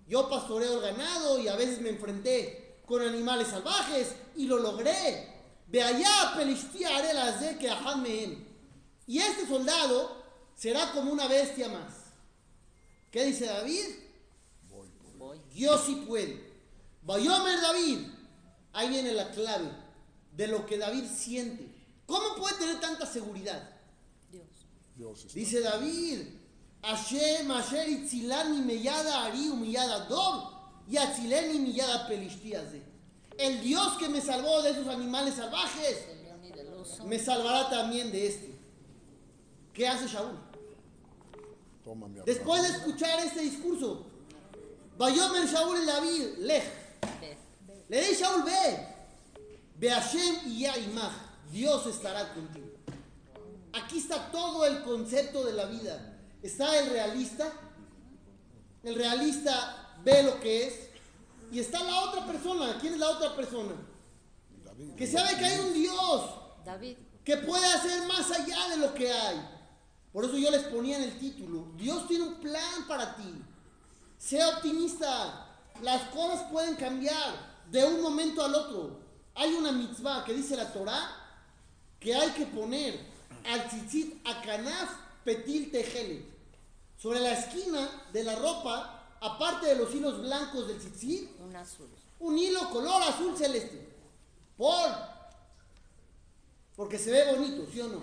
Yo 0.07 0.29
pastoreo 0.29 0.73
el 0.73 0.81
ganado 0.81 1.39
y 1.39 1.47
a 1.47 1.55
veces 1.55 1.79
me 1.79 1.89
enfrenté 1.89 2.81
con 2.85 3.01
animales 3.01 3.47
salvajes 3.47 4.15
y 4.35 4.45
lo 4.45 4.59
logré. 4.59 5.33
Ve 5.67 5.81
allá, 5.81 6.33
Pelishtia, 6.35 6.97
haré 6.97 7.13
las 7.13 7.39
de 7.39 7.57
que 7.57 7.69
ajad 7.69 7.95
mehem. 7.95 8.52
Y 9.07 9.19
este 9.19 9.47
soldado 9.47 10.23
será 10.55 10.91
como 10.91 11.11
una 11.11 11.27
bestia 11.27 11.67
más. 11.69 11.93
¿Qué 13.11 13.25
dice 13.25 13.45
David? 13.45 13.85
Voy. 15.17 15.39
Yo 15.53 15.77
sí 15.77 16.03
puedo. 16.07 16.35
Bayomer 17.03 17.61
David. 17.61 18.07
Ahí 18.73 18.89
viene 18.89 19.13
la 19.13 19.29
clave 19.31 19.69
de 20.31 20.47
lo 20.47 20.65
que 20.65 20.77
David 20.77 21.05
siente. 21.05 21.73
¿Cómo 22.05 22.35
puede 22.35 22.57
tener 22.57 22.79
tanta 22.79 23.05
seguridad? 23.05 23.69
Dios. 24.31 24.45
Dios 24.95 25.19
está. 25.19 25.33
Dice 25.33 25.61
David, 25.61 26.21
Hashem, 26.81 27.49
Asher, 27.51 27.87
Itzilani, 27.87 28.61
Meyada, 28.61 29.25
Ari, 29.25 29.49
Humillada, 29.49 30.05
Dor, 30.05 30.51
y 30.89 30.97
Atzileni, 30.97 31.59
Miyada, 31.59 32.07
Pelishtías. 32.07 32.65
El 33.37 33.61
Dios 33.61 33.97
que 33.97 34.09
me 34.09 34.21
salvó 34.21 34.61
de 34.61 34.71
esos 34.71 34.87
animales 34.87 35.35
salvajes, 35.35 36.05
me 37.05 37.19
salvará 37.19 37.69
también 37.69 38.11
de 38.11 38.27
este. 38.27 38.59
¿Qué 39.73 39.87
hace 39.87 40.07
Shaul? 40.07 40.37
Toma 41.83 42.07
mi 42.07 42.19
Después 42.25 42.61
de 42.61 42.69
escuchar 42.69 43.19
este 43.19 43.41
discurso, 43.41 44.05
Bayomer 44.97 45.47
Shaul 45.47 45.77
el 45.79 45.85
David, 45.85 46.25
Lej, 46.39 46.63
le 47.89 47.99
dice 47.99 48.23
Shaul, 48.23 48.43
ve, 48.43 48.87
ve 49.77 49.89
Hashem 49.89 50.35
y 50.45 50.59
ya 50.61 50.77
imaj, 50.77 51.11
Dios 51.51 51.85
estará 51.87 52.33
contigo. 52.33 52.67
Aquí 53.73 53.97
está 53.97 54.31
todo 54.31 54.65
el 54.65 54.83
concepto 54.83 55.43
de 55.43 55.53
la 55.53 55.65
vida. 55.65 56.17
Está 56.43 56.77
el 56.79 56.89
realista, 56.91 57.51
el 58.83 58.95
realista 58.95 59.95
ve 60.03 60.23
lo 60.23 60.39
que 60.39 60.67
es, 60.67 60.89
y 61.51 61.59
está 61.59 61.83
la 61.83 62.01
otra 62.01 62.25
persona. 62.25 62.77
¿Quién 62.79 62.93
es 62.93 62.99
la 62.99 63.09
otra 63.09 63.35
persona? 63.35 63.73
David, 64.63 64.95
Que 64.95 65.07
sabe 65.07 65.37
que 65.37 65.45
hay 65.45 65.59
un 65.59 65.73
Dios 65.73 66.29
David. 66.63 66.97
que 67.23 67.37
puede 67.37 67.65
hacer 67.65 68.07
más 68.07 68.29
allá 68.31 68.69
de 68.69 68.77
lo 68.77 68.93
que 68.93 69.11
hay. 69.11 69.52
Por 70.13 70.25
eso 70.25 70.37
yo 70.37 70.51
les 70.51 70.63
ponía 70.65 70.97
en 70.97 71.03
el 71.03 71.19
título, 71.19 71.65
Dios 71.75 72.07
tiene 72.07 72.25
un 72.25 72.35
plan 72.35 72.87
para 72.87 73.15
ti. 73.15 73.33
Sea 74.17 74.47
optimista. 74.49 75.49
Las 75.81 76.03
cosas 76.09 76.43
pueden 76.51 76.75
cambiar 76.75 77.63
de 77.71 77.83
un 77.83 78.01
momento 78.01 78.45
al 78.45 78.53
otro. 78.53 78.99
Hay 79.33 79.51
una 79.53 79.71
mitzvah 79.71 80.23
que 80.23 80.33
dice 80.35 80.55
la 80.55 80.71
Torah 80.71 81.09
que 81.99 82.13
hay 82.13 82.29
que 82.31 82.45
poner 82.45 82.99
al 83.51 83.67
tzitzit 83.67 84.25
a 84.27 84.41
kanaf 84.41 84.91
petil 85.25 85.71
tejelet. 85.71 86.25
Sobre 86.97 87.19
la 87.19 87.31
esquina 87.33 87.89
de 88.13 88.23
la 88.23 88.35
ropa, 88.35 89.17
aparte 89.19 89.65
de 89.67 89.75
los 89.77 89.93
hilos 89.93 90.21
blancos 90.21 90.67
del 90.67 90.77
tzitzit, 90.77 91.29
Un 91.41 91.55
azul. 91.55 91.89
un 92.19 92.37
hilo 92.37 92.69
color 92.69 93.01
azul 93.01 93.35
celeste. 93.35 93.89
Por. 94.55 94.91
Porque 96.75 96.99
se 96.99 97.11
ve 97.11 97.35
bonito, 97.35 97.65
¿sí 97.71 97.81
o 97.81 97.87
no? 97.87 98.01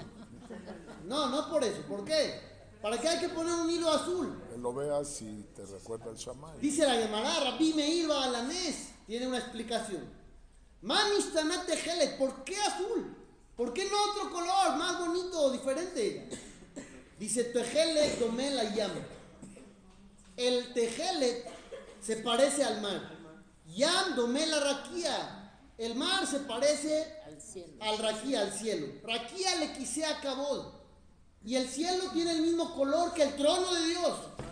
No, 1.05 1.29
no 1.29 1.49
por 1.51 1.63
eso. 1.65 1.83
¿Por 1.83 2.05
qué? 2.05 2.41
¿Para 2.81 2.99
qué 2.99 3.09
hay 3.09 3.21
que 3.21 3.29
poner 3.29 3.53
un 3.55 3.71
hilo 3.71 3.91
azul? 3.91 4.43
Que 4.51 4.57
lo 4.57 4.73
veas 4.73 5.21
y 5.23 5.45
te 5.55 5.67
recuerda 5.67 6.11
el 6.11 6.17
Shammai. 6.17 6.59
Dice 6.61 6.87
la 6.87 6.95
Gemara, 6.95 7.51
Rabbi 7.51 7.75
Meir 7.75 8.09
Balanés, 8.09 8.89
tiene 9.07 9.27
una 9.27 9.39
explicación. 9.39 10.03
Manishtanat 10.83 11.67
tejelet, 11.67 12.17
¿por 12.17 12.43
qué 12.45 12.57
azul? 12.57 13.15
¿Por 13.55 13.75
qué 13.75 13.85
no 13.85 13.97
otro 14.13 14.31
color 14.31 14.77
más 14.77 14.99
bonito 14.99 15.39
o 15.43 15.51
diferente? 15.51 16.31
Dice 17.19 17.45
tejelet 17.45 18.19
domé 18.19 18.51
la 18.51 18.65
llama. 18.75 19.01
El 20.37 20.73
tejelet 20.73 21.47
se 22.01 22.17
parece 22.17 22.65
al 22.65 22.81
mar. 22.81 23.03
Yam 23.67 24.15
domé 24.17 24.47
la 24.47 24.59
raquía. 24.61 25.37
El 25.77 25.95
mar 25.97 26.27
se 26.27 26.41
parece 26.41 27.15
Al 27.27 27.41
cielo. 27.41 27.75
al 27.81 27.99
raquía, 27.99 28.41
al 28.41 28.53
cielo. 28.53 28.87
Raquía 29.05 29.57
le 29.57 29.73
quise 29.75 30.05
a 30.07 30.19
cabod. 30.21 30.80
Y 31.45 31.57
el 31.57 31.69
cielo 31.69 32.11
tiene 32.13 32.33
el 32.33 32.43
mismo 32.43 32.75
color 32.75 33.15
que 33.15 33.23
el 33.23 33.37
trono 33.37 33.75
de 33.75 33.87
Dios. 33.87 34.19
Trono. 34.37 34.51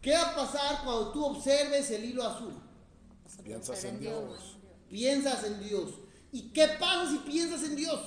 ¿Qué 0.00 0.12
va 0.12 0.30
a 0.30 0.34
pasar 0.34 0.84
cuando 0.84 1.10
tú 1.10 1.24
observes 1.24 1.90
el 1.90 2.04
hilo 2.04 2.24
azul? 2.24 2.54
Piensas 3.42 3.84
en 3.84 4.00
Dios. 4.00 4.56
Piensas 4.88 5.44
en 5.44 5.60
Dios. 5.60 5.90
¿Y 6.32 6.50
qué 6.50 6.68
pasa 6.78 7.10
si 7.10 7.18
piensas 7.18 7.62
en 7.64 7.76
Dios? 7.76 8.00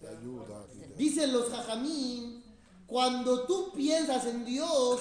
Te 0.00 0.08
ayuda. 0.08 0.66
Dicen 0.96 1.32
los 1.32 1.48
jajamín 1.48 2.44
Cuando 2.86 3.46
tú 3.46 3.72
piensas 3.72 4.26
en 4.26 4.44
Dios, 4.44 5.00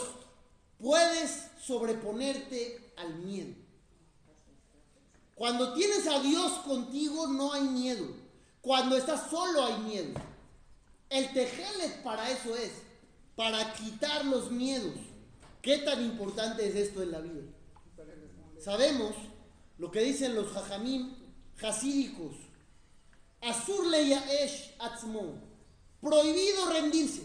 puedes 0.80 1.48
sobreponerte 1.62 2.94
al 2.98 3.16
miedo. 3.16 3.54
Cuando 5.36 5.74
tienes 5.74 6.08
a 6.08 6.20
Dios 6.20 6.52
contigo, 6.66 7.28
no 7.28 7.54
hay 7.54 7.64
miedo. 7.64 8.08
Cuando 8.62 8.98
estás 8.98 9.30
solo, 9.30 9.64
hay 9.64 9.80
miedo. 9.82 10.20
El 11.10 11.32
tejelet 11.34 12.04
para 12.04 12.30
eso 12.30 12.56
es, 12.56 12.72
para 13.36 13.74
quitar 13.74 14.26
los 14.26 14.52
miedos. 14.52 14.96
¿Qué 15.62 15.80
tan 15.80 16.04
importante 16.04 16.68
es 16.68 16.76
esto 16.76 17.02
en 17.02 17.12
la 17.12 17.20
vida? 17.20 17.44
Sabemos 18.60 19.16
lo 19.78 19.92
que 19.92 20.02
dicen 20.02 20.36
los 20.36 20.52
jajamim 20.52 21.16
hasídicos. 21.62 22.36
Azur 23.42 23.94
esh 23.94 24.76
atzmo. 24.80 25.42
Prohibido 26.02 26.70
rendirse. 26.72 27.24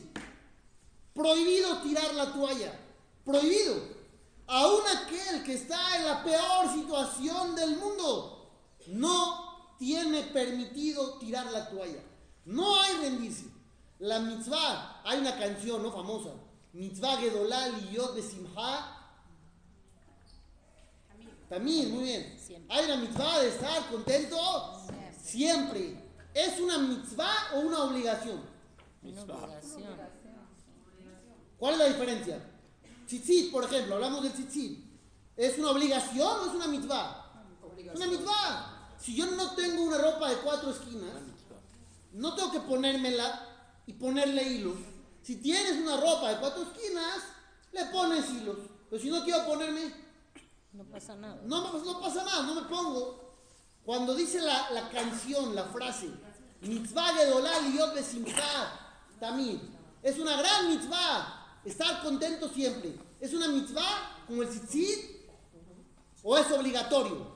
Prohibido 1.14 1.82
tirar 1.82 2.14
la 2.14 2.32
toalla. 2.32 2.78
Prohibido. 3.24 4.02
Aún 4.46 4.82
aquel 4.86 5.42
que 5.44 5.54
está 5.54 5.96
en 5.96 6.04
la 6.04 6.22
peor 6.22 6.72
situación 6.74 7.54
del 7.54 7.76
mundo 7.76 8.50
no 8.88 9.76
tiene 9.78 10.24
permitido 10.24 11.18
tirar 11.18 11.50
la 11.52 11.68
toalla. 11.70 12.02
No 12.44 12.80
hay 12.80 12.96
rendirse. 12.96 13.51
La 14.02 14.18
mitzvah, 14.18 15.00
hay 15.04 15.20
una 15.20 15.38
canción 15.38 15.80
no 15.80 15.92
famosa. 15.92 16.30
Mitzvah 16.72 17.18
Gedolal 17.18 17.84
y 17.84 17.94
Yod 17.94 18.16
de 18.16 18.22
Simha. 18.22 18.98
También, 21.48 21.94
muy 21.94 22.04
bien. 22.04 22.36
Siempre. 22.36 22.76
Hay 22.76 22.84
una 22.86 22.96
mitzvah 22.96 23.38
de 23.38 23.48
estar 23.48 23.88
contento 23.90 24.80
siempre. 25.22 26.02
¿Es 26.34 26.58
una 26.58 26.78
mitzvah 26.78 27.52
o 27.54 27.60
una 27.60 27.84
obligación? 27.84 28.42
Una 29.04 29.22
obligación. 29.22 29.96
¿Cuál 31.56 31.74
es 31.74 31.78
la 31.78 31.86
diferencia? 31.86 32.44
Tzitzit, 33.06 33.52
por 33.52 33.62
ejemplo, 33.62 33.94
hablamos 33.94 34.24
del 34.24 34.32
tzitzit. 34.32 34.84
¿Es 35.36 35.58
una 35.58 35.70
obligación 35.70 36.40
o 36.40 36.46
es 36.46 36.54
una 36.56 36.66
mitzvah? 36.66 37.44
Es 37.78 37.94
una 37.94 38.06
mitzvah. 38.08 38.88
Si 38.98 39.14
yo 39.14 39.26
no 39.26 39.54
tengo 39.54 39.84
una 39.84 39.98
ropa 39.98 40.28
de 40.28 40.38
cuatro 40.38 40.70
esquinas, 40.70 41.22
no 42.14 42.34
tengo 42.34 42.50
que 42.50 42.60
ponérmela 42.60 43.51
y 43.92 43.98
ponerle 43.98 44.42
hilos. 44.42 44.76
Si 45.22 45.36
tienes 45.36 45.76
una 45.80 45.96
ropa 45.98 46.30
de 46.30 46.38
cuatro 46.38 46.62
esquinas, 46.62 47.18
le 47.72 47.84
pones 47.86 48.28
hilos. 48.30 48.56
Pero 48.90 49.02
si 49.02 49.10
no 49.10 49.22
quiero 49.24 49.46
ponerme, 49.46 49.92
No 50.72 50.84
pasa 50.84 51.14
nada. 51.16 51.40
no, 51.44 52.00
pasa 52.00 52.24
nada, 52.24 52.42
no 52.44 52.54
me 52.54 52.62
pongo. 52.62 53.34
Cuando 53.84 54.14
dice 54.14 54.40
la, 54.40 54.70
la 54.70 54.88
canción, 54.90 55.54
la 55.54 55.64
frase, 55.64 56.10
mitzvah 56.60 57.14
gedolal 57.14 57.66
y 57.66 57.78
yod 57.78 57.94
besimcha, 57.94 58.78
también, 59.18 59.60
es 60.02 60.18
una 60.18 60.36
gran 60.36 60.68
mitzvah, 60.68 61.58
estar 61.64 62.02
contento 62.02 62.48
siempre. 62.48 62.96
¿Es 63.20 63.32
una 63.34 63.48
mitzvah 63.48 64.24
como 64.26 64.42
el 64.42 64.48
tzitzit 64.48 65.22
o 66.22 66.38
es 66.38 66.50
obligatorio? 66.50 67.32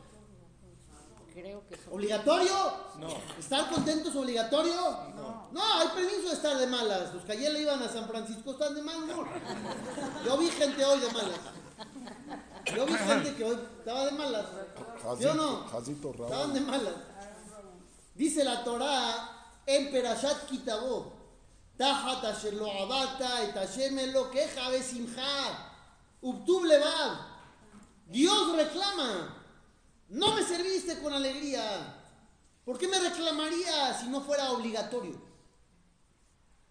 Creo 1.36 1.68
que 1.68 1.74
es 1.74 1.80
¿Obligatorio? 1.90 2.54
No. 2.98 3.08
¿Estar 3.38 3.68
contento 3.68 4.08
es 4.08 4.16
obligatorio? 4.16 4.74
No. 4.74 5.48
No, 5.52 5.62
hay 5.80 5.88
permiso 5.88 6.30
de 6.30 6.34
estar 6.34 6.56
de 6.56 6.66
malas. 6.66 7.12
Los 7.12 7.24
que 7.24 7.32
ayer 7.32 7.52
le 7.52 7.60
iban 7.60 7.82
a 7.82 7.90
San 7.90 8.08
Francisco 8.08 8.52
están 8.52 8.74
de 8.74 8.80
mal 8.80 9.02
humor. 9.02 9.28
Yo 10.24 10.38
vi 10.38 10.48
gente 10.48 10.82
hoy 10.82 10.98
de 10.98 11.10
malas. 11.10 11.38
Yo 12.74 12.86
vi 12.86 12.94
gente 12.94 13.34
que 13.34 13.44
hoy 13.44 13.58
estaba 13.78 14.06
de 14.06 14.12
malas. 14.12 14.46
¿Sí 15.18 15.26
o 15.26 15.34
no? 15.34 15.66
Estaban 15.66 16.54
de 16.54 16.60
malas. 16.60 16.94
Dice 18.14 18.42
la 18.42 18.64
Torá 18.64 19.60
en 19.66 19.90
Perashat 19.90 20.46
Kitabó. 20.46 21.12
Tajat 21.76 22.24
asher 22.24 22.54
lo 22.54 22.72
abata 22.72 23.42
et 23.42 23.52
Hashem 23.52 24.10
lo 24.10 24.30
queja 24.30 24.70
besimcha. 24.70 25.68
Ubtub 26.22 26.64
levad. 26.64 27.18
Dios 28.06 28.56
reclama. 28.56 29.35
No 30.08 30.34
me 30.34 30.42
serviste 30.42 30.98
con 31.00 31.12
alegría. 31.12 32.02
¿Por 32.64 32.78
qué 32.78 32.88
me 32.88 32.98
reclamaría 32.98 33.98
si 33.98 34.08
no 34.08 34.20
fuera 34.20 34.52
obligatorio? 34.52 35.20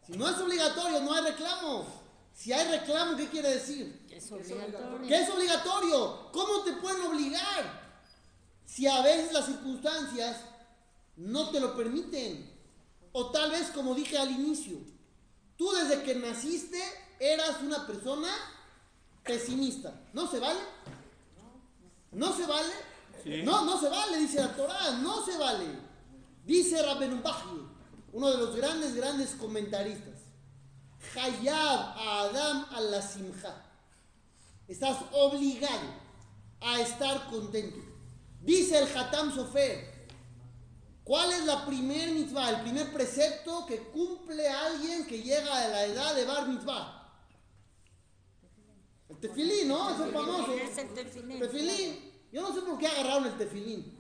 Si 0.06 0.14
no 0.14 0.30
es 0.30 0.38
obligatorio, 0.38 1.02
no 1.02 1.14
hay 1.14 1.24
reclamo. 1.24 1.86
Si 2.34 2.52
hay 2.52 2.68
reclamo, 2.70 3.16
¿qué 3.16 3.28
quiere 3.30 3.56
decir? 3.56 4.06
Es 4.10 4.32
obligatorio. 4.32 5.08
¿Qué 5.08 5.16
es 5.16 5.30
obligatorio? 5.30 6.32
¿Cómo 6.32 6.64
te 6.64 6.74
pueden 6.74 7.02
obligar? 7.02 7.86
Si 8.66 8.88
a 8.88 9.02
veces 9.02 9.32
las 9.32 9.46
circunstancias 9.46 10.42
no 11.16 11.50
te 11.50 11.60
lo 11.60 11.76
permiten. 11.76 12.54
O 13.14 13.32
tal 13.32 13.52
vez, 13.52 13.70
como 13.70 13.96
dije 13.96 14.18
al 14.18 14.32
inicio, 14.32 14.78
tú 15.56 15.72
desde 15.72 16.04
que 16.04 16.16
naciste 16.16 16.82
eras 17.20 17.62
una 17.62 17.88
persona 17.88 18.30
pesimista. 19.24 19.94
¿No 20.14 20.30
se 20.30 20.40
vale? 20.40 20.60
¿No 22.12 22.36
se 22.36 22.46
vale? 22.46 22.74
No, 23.44 23.66
no 23.66 23.80
se 23.80 23.90
vale, 23.90 24.20
dice 24.20 24.40
la 24.40 24.56
Torah, 24.56 24.92
no 25.02 25.26
se 25.26 25.38
vale. 25.38 25.66
Dice 26.46 26.82
Rabben 26.82 27.24
Baji, 27.24 27.62
uno 28.14 28.32
de 28.32 28.38
los 28.38 28.56
grandes, 28.56 28.96
grandes 28.96 29.32
comentaristas. 29.32 30.14
Hayab 31.16 31.98
a 31.98 32.22
Adam 32.22 32.66
a 32.72 32.82
la 32.82 33.02
simja. 33.02 33.64
Estás 34.68 34.98
obligado 35.12 35.88
a 36.62 36.82
estar 36.82 37.30
contento. 37.30 37.78
Dice 38.42 38.78
el 38.78 38.98
Hatam 38.98 39.34
Sofer. 39.34 39.96
¿Cuál 41.04 41.32
es 41.34 41.46
la 41.46 41.66
primer 41.66 42.12
mitzvah? 42.12 42.50
El 42.50 42.62
primer 42.62 42.92
precepto 42.92 43.66
que 43.66 43.78
cumple 43.78 44.48
alguien 44.48 45.06
que 45.06 45.22
llega 45.22 45.56
a 45.56 45.68
la 45.68 45.86
edad 45.86 46.16
de 46.16 46.26
bar 46.26 46.48
mitzvah. 46.48 47.06
El 49.10 49.18
tefilín, 49.18 49.68
¿no? 49.68 49.92
Es 49.92 50.00
el 50.00 50.12
famoso. 50.12 50.54
Es 50.54 50.78
el 50.78 50.94
tefilín. 50.94 52.15
Yo 52.36 52.42
no 52.42 52.54
sé 52.54 52.64
por 52.64 52.78
qué 52.78 52.86
agarraron 52.86 53.28
el 53.28 53.38
tefilín. 53.38 53.98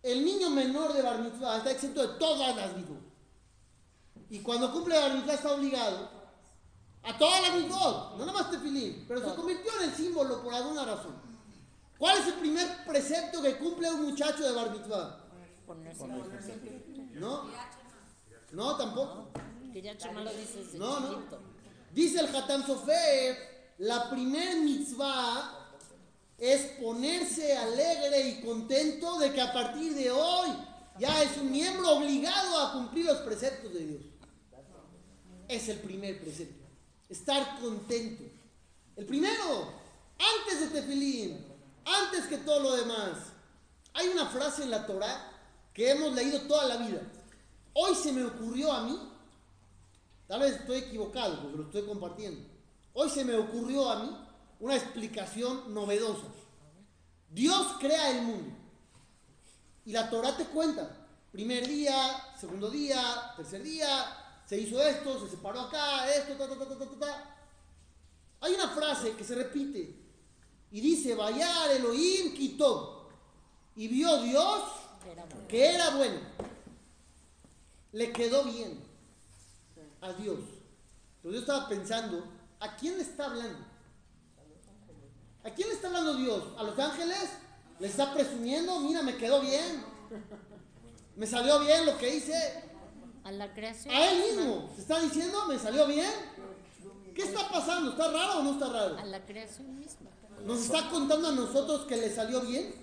El 0.00 0.24
niño 0.24 0.48
menor 0.50 0.92
de 0.92 1.02
bar 1.02 1.18
mitzvah 1.18 1.56
está 1.56 1.72
exento 1.72 2.00
de 2.00 2.16
todas 2.16 2.54
las 2.54 2.76
mitzvot. 2.76 3.02
Y 4.30 4.38
cuando 4.42 4.70
cumple 4.70 4.96
bar 4.96 5.12
mitzvah 5.12 5.34
está 5.34 5.52
obligado 5.52 6.08
a 7.02 7.18
todas 7.18 7.42
las 7.42 7.56
mitzvot. 7.56 8.16
No 8.16 8.26
nada 8.26 8.32
más 8.32 8.48
tefilín. 8.48 9.06
Pero 9.08 9.28
se 9.28 9.34
convirtió 9.34 9.72
en 9.80 9.88
el 9.88 9.92
símbolo 9.96 10.40
por 10.40 10.54
alguna 10.54 10.84
razón. 10.84 11.16
¿Cuál 11.98 12.18
es 12.18 12.28
el 12.28 12.34
primer 12.34 12.84
precepto 12.86 13.42
que 13.42 13.58
cumple 13.58 13.90
un 13.90 14.02
muchacho 14.02 14.44
de 14.44 14.52
bar 14.52 14.70
mitzvah? 14.70 15.24
¿No? 17.14 17.50
No, 18.52 18.76
tampoco. 18.76 19.30
Que 19.72 19.82
ya 19.82 19.98
Chema 19.98 20.20
lo 20.20 20.30
dices 20.30 20.66
desde 20.66 20.78
No, 20.78 21.00
no. 21.00 21.22
Dice 21.90 22.20
el 22.20 22.36
Hatam 22.36 22.64
Sofer, 22.64 23.74
la 23.78 24.10
primer 24.10 24.58
mitzvah 24.58 25.58
es 26.42 26.62
ponerse 26.80 27.56
alegre 27.56 28.28
y 28.28 28.40
contento 28.42 29.18
de 29.18 29.32
que 29.32 29.40
a 29.40 29.52
partir 29.52 29.94
de 29.94 30.10
hoy 30.10 30.50
ya 30.98 31.22
es 31.22 31.36
un 31.36 31.52
miembro 31.52 31.98
obligado 31.98 32.58
a 32.58 32.72
cumplir 32.72 33.06
los 33.06 33.18
preceptos 33.18 33.72
de 33.72 33.86
Dios. 33.86 34.02
Es 35.46 35.68
el 35.68 35.78
primer 35.78 36.20
precepto. 36.20 36.66
Estar 37.08 37.60
contento. 37.60 38.24
El 38.96 39.06
primero, 39.06 39.72
antes 40.18 40.60
de 40.60 40.80
Tefilín, 40.80 41.46
antes 41.84 42.26
que 42.26 42.38
todo 42.38 42.60
lo 42.60 42.76
demás. 42.76 43.18
Hay 43.94 44.08
una 44.08 44.26
frase 44.26 44.64
en 44.64 44.70
la 44.70 44.86
Torah 44.86 45.30
que 45.72 45.90
hemos 45.90 46.12
leído 46.12 46.40
toda 46.42 46.66
la 46.66 46.76
vida. 46.78 47.02
Hoy 47.74 47.94
se 47.94 48.12
me 48.12 48.24
ocurrió 48.24 48.72
a 48.72 48.82
mí 48.84 48.98
Tal 50.32 50.40
vez 50.40 50.52
estoy 50.52 50.78
equivocado 50.78 51.42
porque 51.42 51.56
lo 51.58 51.64
estoy 51.64 51.82
compartiendo. 51.82 52.40
Hoy 52.94 53.10
se 53.10 53.22
me 53.22 53.34
ocurrió 53.36 53.90
a 53.90 54.02
mí 54.02 54.16
una 54.62 54.76
explicación 54.76 55.74
novedosa. 55.74 56.28
Dios 57.28 57.66
crea 57.80 58.16
el 58.16 58.22
mundo. 58.22 58.56
Y 59.84 59.90
la 59.90 60.08
Torah 60.08 60.36
te 60.36 60.44
cuenta. 60.44 60.88
Primer 61.32 61.66
día, 61.66 61.96
segundo 62.38 62.70
día, 62.70 63.34
tercer 63.36 63.60
día, 63.64 64.40
se 64.46 64.60
hizo 64.60 64.80
esto, 64.80 65.18
se 65.18 65.30
separó 65.30 65.62
acá, 65.62 66.08
esto, 66.14 66.34
ta, 66.34 66.48
ta, 66.48 66.56
ta, 66.56 66.68
ta, 66.68 66.78
ta, 66.78 66.98
ta. 67.00 67.36
Hay 68.40 68.54
una 68.54 68.68
frase 68.68 69.16
que 69.16 69.24
se 69.24 69.34
repite 69.34 69.96
y 70.70 70.80
dice, 70.80 71.16
Vayar 71.16 71.72
Elohim 71.72 72.32
quitó. 72.32 73.10
Y 73.74 73.88
vio 73.88 74.22
Dios 74.22 74.62
que 75.48 75.74
era 75.74 75.90
bueno. 75.96 76.20
Le 77.90 78.12
quedó 78.12 78.44
bien 78.44 78.78
a 80.00 80.12
Dios. 80.12 80.38
Pero 81.20 81.34
yo 81.34 81.40
estaba 81.40 81.68
pensando, 81.68 82.24
¿a 82.60 82.76
quién 82.76 82.96
le 82.96 83.02
está 83.02 83.24
hablando? 83.24 83.71
¿A 85.44 85.50
quién 85.50 85.68
le 85.68 85.74
está 85.74 85.88
hablando 85.88 86.14
Dios? 86.14 86.44
¿A 86.56 86.62
los 86.62 86.78
ángeles? 86.78 87.30
¿Le 87.78 87.88
está 87.88 88.12
presumiendo? 88.14 88.78
Mira, 88.80 89.02
me 89.02 89.16
quedó 89.16 89.40
bien. 89.40 89.84
Me 91.16 91.26
salió 91.26 91.60
bien 91.60 91.84
lo 91.84 91.98
que 91.98 92.16
hice. 92.16 92.64
A 93.24 93.32
la 93.32 93.52
creación. 93.52 93.94
A 93.94 94.10
él 94.10 94.36
mismo. 94.36 94.70
¿Se 94.74 94.80
está 94.80 94.98
diciendo? 95.00 95.46
¿Me 95.46 95.58
salió 95.58 95.86
bien? 95.86 96.10
¿Qué 97.14 97.22
está 97.22 97.48
pasando? 97.50 97.90
¿Está 97.90 98.10
raro 98.10 98.38
o 98.38 98.42
no 98.42 98.52
está 98.52 98.72
raro? 98.72 98.98
A 98.98 99.04
la 99.04 99.24
creación 99.26 99.78
misma. 99.78 100.10
¿Nos 100.44 100.60
está 100.60 100.88
contando 100.88 101.28
a 101.28 101.32
nosotros 101.32 101.82
que 101.82 101.96
le 101.96 102.10
salió 102.10 102.40
bien? 102.40 102.74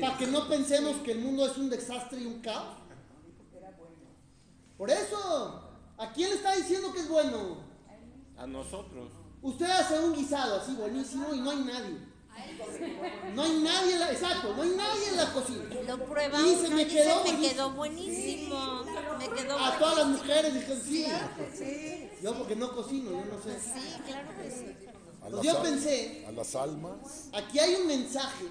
Para 0.00 0.16
que 0.16 0.26
no 0.26 0.48
pensemos 0.48 0.96
que 0.98 1.12
el 1.12 1.18
mundo 1.18 1.46
es 1.46 1.58
un 1.58 1.68
desastre 1.68 2.20
y 2.20 2.26
un 2.26 2.40
caos. 2.40 2.78
Por 4.78 4.90
eso, 4.90 5.62
¿a 5.98 6.12
quién 6.12 6.30
le 6.30 6.36
está 6.36 6.56
diciendo 6.56 6.92
que 6.92 7.00
es 7.00 7.08
bueno? 7.08 7.58
A 8.38 8.46
nosotros. 8.46 9.10
Usted 9.44 9.66
hace 9.70 10.00
un 10.00 10.14
guisado 10.14 10.56
así 10.60 10.72
buenísimo 10.72 11.34
y 11.34 11.40
no 11.40 11.50
hay 11.50 11.58
nadie. 11.58 11.98
No 13.34 13.42
hay 13.42 13.58
nadie 13.62 13.92
en 13.94 14.00
la, 14.00 14.10
exacto, 14.12 14.54
no 14.56 14.62
hay 14.62 14.70
nadie 14.70 15.08
en 15.10 15.16
la 15.18 15.32
cocina. 15.32 15.64
Lo 15.86 16.04
prueba 16.06 16.40
Y 16.40 16.44
dice, 16.44 16.66
uno 16.66 16.76
"Me 16.76 16.84
dice, 16.86 16.96
quedó 16.96 17.14
me 17.16 17.22
buenísimo". 17.22 17.50
quedó 17.52 17.70
buenísimo. 17.70 18.84
Me 19.18 19.28
quedó 19.28 19.58
A 19.58 19.78
todas 19.78 19.98
las 19.98 20.06
mujeres 20.08 20.54
dijeron 20.54 20.82
sí. 20.82 21.06
Yo 22.22 22.34
porque 22.38 22.56
no 22.56 22.74
cocino, 22.74 23.10
yo 23.10 23.24
no 23.26 23.42
sé. 23.42 23.60
Sí, 23.60 24.02
claro 24.06 24.28
que 24.42 24.50
sí. 24.50 24.76
Pues 25.30 25.42
yo 25.42 25.62
pensé- 25.62 26.24
a 26.26 26.32
las 26.32 26.54
almas. 26.54 27.28
Aquí 27.32 27.58
hay 27.58 27.74
un 27.76 27.86
mensaje, 27.86 28.46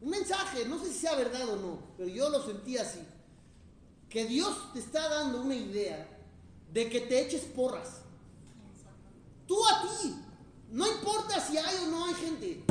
un 0.00 0.10
mensaje, 0.10 0.64
no 0.66 0.78
sé 0.82 0.86
si 0.92 0.98
sea 1.00 1.14
verdad 1.16 1.48
o 1.50 1.56
no, 1.56 1.78
pero 1.98 2.08
yo 2.08 2.28
lo 2.30 2.44
sentí 2.44 2.78
así. 2.78 3.00
Que 4.08 4.24
Dios 4.24 4.72
te 4.72 4.78
está 4.80 5.06
dando 5.08 5.42
una 5.42 5.54
idea 5.54 6.08
de 6.72 6.88
que 6.88 7.02
te 7.02 7.20
eches 7.26 7.42
porras. 7.42 8.00
Tú 9.48 9.56
a 9.66 9.80
ti, 9.80 10.14
no 10.70 10.86
importa 10.86 11.40
si 11.40 11.56
hay 11.56 11.84
o 11.84 11.86
no 11.88 12.04
hay 12.04 12.14
gente. 12.14 12.64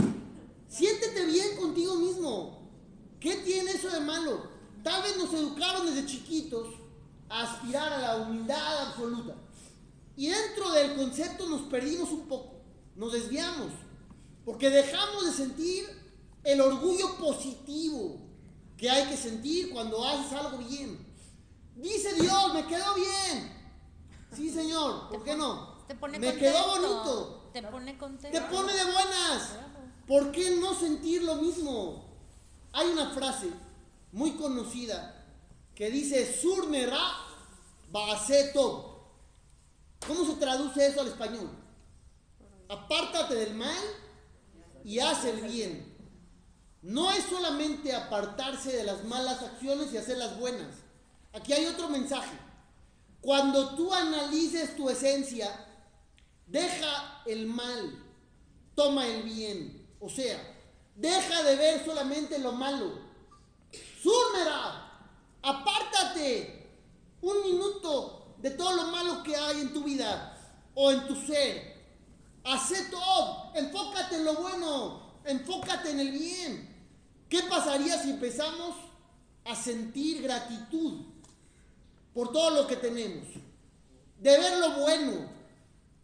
Siéntete 0.70 1.26
bien 1.26 1.58
contigo 1.58 1.96
mismo. 1.96 2.70
¿Qué 3.20 3.38
tiene 3.38 3.72
eso 3.72 3.90
de 3.90 4.00
malo? 4.00 4.48
Tal 4.84 5.02
vez 5.02 5.18
nos 5.18 5.34
educaron 5.34 5.88
desde 5.88 6.06
chiquitos 6.06 6.68
a 7.30 7.42
aspirar 7.42 7.92
a 7.92 7.98
la 7.98 8.16
humildad 8.18 8.88
absoluta. 8.88 9.34
Y 10.16 10.28
dentro 10.28 10.72
del 10.72 10.96
concepto 10.96 11.48
nos 11.48 11.62
perdimos 11.62 12.12
un 12.12 12.28
poco, 12.28 12.62
nos 12.96 13.12
desviamos, 13.12 13.72
porque 14.46 14.70
dejamos 14.70 15.26
de 15.26 15.32
sentir 15.32 15.86
el 16.44 16.62
orgullo 16.62 17.16
positivo 17.18 18.20
que 18.78 18.90
hay 18.90 19.10
que 19.10 19.18
sentir 19.18 19.72
cuando 19.72 20.04
haces 20.08 20.32
algo 20.34 20.60
bien. 20.60 21.06
Dice 21.76 22.14
Dios, 22.14 22.54
me 22.54 22.66
quedó 22.68 22.94
bien. 22.94 23.52
Sí, 24.36 24.52
Señor, 24.52 25.10
¿por 25.10 25.24
qué 25.24 25.36
no? 25.36 25.77
Te 25.88 25.96
pone 25.96 26.20
me 26.20 26.28
contento. 26.28 26.52
quedó 26.52 26.68
bonito. 26.68 27.50
Te 27.54 27.64
pone 27.64 27.98
contento. 27.98 28.38
Te 28.38 28.46
pone 28.46 28.74
de 28.74 28.84
buenas. 28.84 29.52
¿Por 30.08 30.32
qué 30.32 30.58
no 30.58 30.74
sentir 30.74 31.24
lo 31.24 31.36
mismo? 31.36 32.06
Hay 32.74 32.88
una 32.88 33.12
frase 33.12 33.50
muy 34.12 34.32
conocida 34.32 35.26
que 35.76 35.90
dice 35.90 36.40
Surnera 36.42 37.00
Baseto. 37.92 39.12
¿Cómo 40.06 40.26
se 40.26 40.34
traduce 40.34 40.88
eso 40.88 41.02
al 41.02 41.08
español? 41.08 41.50
Apártate 42.70 43.36
del 43.36 43.56
mal 43.56 43.84
y 44.84 45.00
haz 45.00 45.26
el 45.26 45.42
bien. 45.42 45.96
No 46.82 47.12
es 47.12 47.26
solamente 47.26 47.94
apartarse 47.94 48.76
de 48.76 48.84
las 48.84 49.04
malas 49.06 49.42
acciones 49.42 49.92
y 49.94 49.98
hacer 49.98 50.18
las 50.18 50.38
buenas. 50.40 50.76
Aquí 51.34 51.54
hay 51.54 51.66
otro 51.66 51.90
mensaje. 51.90 52.38
Cuando 53.22 53.76
tú 53.76 53.94
analices 53.94 54.76
tu 54.76 54.90
esencia, 54.90 55.67
deja 56.48 57.22
el 57.26 57.48
mal, 57.48 58.04
toma 58.76 59.06
el 59.06 59.24
bien. 59.24 59.88
O 60.00 60.10
sea, 60.10 60.40
deja 60.96 61.44
de 61.44 61.56
ver 61.56 61.86
solamente 61.86 62.40
lo 62.40 62.54
malo. 62.54 63.00
Surmera, 64.02 65.10
apártate 65.42 66.70
un 67.22 67.44
minuto 67.44 68.36
de 68.38 68.52
todo 68.52 68.76
lo 68.76 68.88
malo 68.88 69.24
que 69.24 69.36
hay 69.36 69.62
en 69.62 69.74
tu 69.74 69.84
vida 69.84 70.38
o 70.74 70.92
en 70.92 71.08
tu 71.08 71.16
ser. 71.16 71.76
Hacé 72.44 72.86
todo, 72.86 73.52
enfócate 73.56 74.16
en 74.16 74.26
lo 74.26 74.36
bueno, 74.36 75.20
enfócate 75.26 75.92
en 75.92 76.00
el 76.00 76.12
bien. 76.12 76.78
¿Qué 77.30 77.44
pasaría 77.44 78.02
si 78.02 78.12
empezamos 78.12 78.76
a 79.44 79.56
sentir 79.56 80.22
gratitud 80.22 81.02
por 82.14 82.32
todo 82.32 82.52
lo 82.52 82.68
que 82.68 82.78
tenemos? 82.78 83.28
De 84.20 84.38
ver 84.38 84.60
lo 84.60 84.80
bueno, 84.80 85.30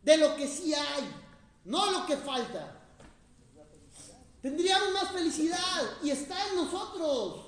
de 0.03 0.17
lo 0.17 0.35
que 0.35 0.47
sí 0.47 0.73
hay, 0.73 1.09
no 1.65 1.91
lo 1.91 2.05
que 2.05 2.17
falta. 2.17 2.79
Tendríamos 4.41 4.91
más 4.91 5.11
felicidad 5.11 5.81
y 6.03 6.09
está 6.09 6.35
en 6.49 6.57
nosotros. 6.57 7.45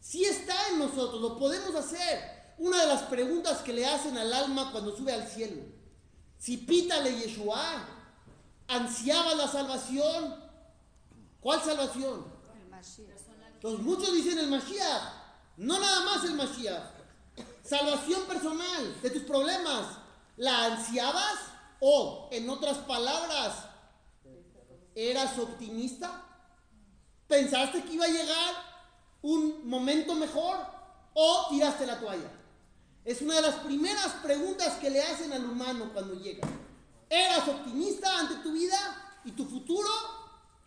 Sí 0.00 0.24
está 0.24 0.54
en 0.70 0.78
nosotros, 0.78 1.20
lo 1.20 1.36
podemos 1.38 1.74
hacer. 1.74 2.54
Una 2.58 2.80
de 2.80 2.86
las 2.86 3.02
preguntas 3.02 3.58
que 3.58 3.74
le 3.74 3.86
hacen 3.86 4.16
al 4.16 4.32
alma 4.32 4.72
cuando 4.72 4.96
sube 4.96 5.12
al 5.12 5.28
cielo. 5.28 5.62
Si 6.38 6.56
pítale 6.56 7.14
Yeshua, 7.18 7.86
ansiaba 8.68 9.34
la 9.34 9.46
salvación. 9.46 10.42
¿Cuál 11.40 11.62
salvación? 11.62 12.24
Entonces 13.54 13.80
muchos 13.84 14.12
dicen 14.12 14.38
el 14.38 14.48
Mashiach. 14.48 15.12
No 15.58 15.78
nada 15.78 16.04
más 16.04 16.24
el 16.24 16.34
Mashiach. 16.34 16.96
Salvación 17.62 18.22
personal 18.26 19.00
de 19.02 19.10
tus 19.10 19.22
problemas. 19.24 19.98
¿La 20.36 20.64
ansiabas? 20.64 21.55
O, 21.80 22.28
en 22.32 22.48
otras 22.48 22.78
palabras, 22.78 23.54
¿eras 24.94 25.38
optimista? 25.38 26.22
¿Pensaste 27.28 27.82
que 27.82 27.94
iba 27.94 28.04
a 28.04 28.08
llegar 28.08 28.54
un 29.22 29.68
momento 29.68 30.14
mejor? 30.14 30.58
¿O 31.14 31.46
tiraste 31.50 31.86
la 31.86 31.98
toalla? 31.98 32.30
Es 33.04 33.20
una 33.22 33.34
de 33.36 33.42
las 33.42 33.56
primeras 33.56 34.12
preguntas 34.22 34.74
que 34.78 34.90
le 34.90 35.02
hacen 35.02 35.32
al 35.32 35.44
humano 35.44 35.90
cuando 35.92 36.14
llega. 36.14 36.46
¿Eras 37.08 37.46
optimista 37.46 38.18
ante 38.18 38.36
tu 38.36 38.52
vida 38.52 39.20
y 39.24 39.32
tu 39.32 39.44
futuro? 39.44 39.88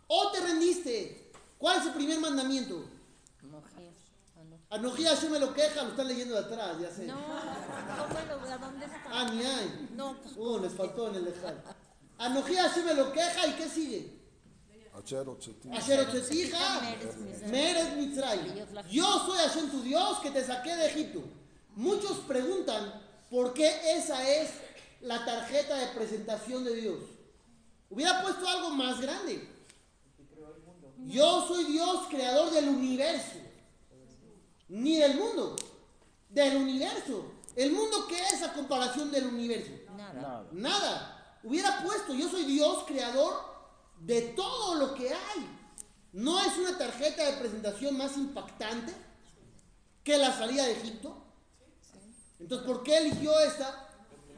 ¿O 0.06 0.30
te 0.30 0.40
rendiste? 0.40 1.32
¿Cuál 1.58 1.78
es 1.78 1.86
el 1.86 1.92
primer 1.92 2.18
mandamiento? 2.20 2.84
Anoji 4.70 5.04
Hashem 5.04 5.32
me 5.32 5.40
lo 5.40 5.52
queja, 5.52 5.82
lo 5.82 5.90
están 5.90 6.06
leyendo 6.06 6.34
de 6.34 6.40
atrás, 6.46 6.76
ya 6.80 6.90
sé. 6.90 7.04
No, 7.06 7.16
¿cómo 7.16 8.20
lo, 8.28 8.52
¿a 8.52 8.58
dónde 8.58 8.86
está? 8.86 9.02
Ah, 9.10 9.28
ni 9.32 9.42
hay. 9.42 9.88
No, 9.96 10.16
pues, 10.22 10.36
Uh, 10.36 10.60
les 10.60 10.72
faltó 10.72 11.08
en 11.08 11.16
el 11.16 11.24
dejar. 11.24 11.60
Anoji 12.18 12.54
Hashem 12.54 12.84
me 12.84 12.94
lo 12.94 13.12
queja 13.12 13.46
y 13.48 13.52
¿qué 13.54 13.68
sigue? 13.68 14.20
Asher 14.96 15.28
Otzetija, 16.00 16.80
Meres 17.50 17.96
Mitzrayim. 17.96 18.54
Yo 18.90 19.26
soy 19.26 19.38
Hashem 19.38 19.70
tu 19.70 19.82
Dios 19.82 20.18
que 20.20 20.30
te 20.30 20.44
saqué 20.44 20.76
de 20.76 20.86
Egipto. 20.86 21.22
Muchos 21.74 22.18
preguntan 22.18 22.92
por 23.30 23.52
qué 23.54 23.96
esa 23.96 24.28
es 24.28 24.50
la 25.00 25.24
tarjeta 25.24 25.76
de 25.76 25.86
presentación 25.88 26.64
de 26.64 26.76
Dios. 26.76 26.98
Hubiera 27.88 28.22
puesto 28.22 28.46
algo 28.46 28.70
más 28.70 29.00
grande. 29.00 29.48
Yo 31.06 31.46
soy 31.48 31.64
Dios 31.64 32.06
creador 32.10 32.50
del 32.52 32.68
universo. 32.68 33.39
Ni 34.70 34.96
del 34.98 35.16
mundo, 35.18 35.56
del 36.28 36.56
universo. 36.56 37.32
¿El 37.56 37.72
mundo 37.72 38.06
qué 38.08 38.18
es 38.32 38.42
a 38.42 38.52
comparación 38.52 39.10
del 39.10 39.26
universo? 39.26 39.72
nada. 39.96 40.12
Nada. 40.14 40.46
Nada. 40.52 41.38
Hubiera 41.42 41.82
puesto, 41.82 42.14
yo 42.14 42.28
soy 42.28 42.44
Dios 42.44 42.84
creador 42.86 43.34
de 44.00 44.22
todo 44.22 44.76
lo 44.76 44.94
que 44.94 45.08
hay. 45.08 45.58
¿No 46.12 46.40
es 46.40 46.56
una 46.58 46.76
tarjeta 46.78 47.24
de 47.24 47.36
presentación 47.38 47.96
más 47.96 48.16
impactante 48.16 48.92
que 50.04 50.16
la 50.18 50.32
salida 50.32 50.64
de 50.66 50.72
Egipto? 50.72 51.16
Entonces, 52.38 52.66
¿por 52.66 52.82
qué 52.82 52.98
eligió 52.98 53.38
esta? 53.40 53.88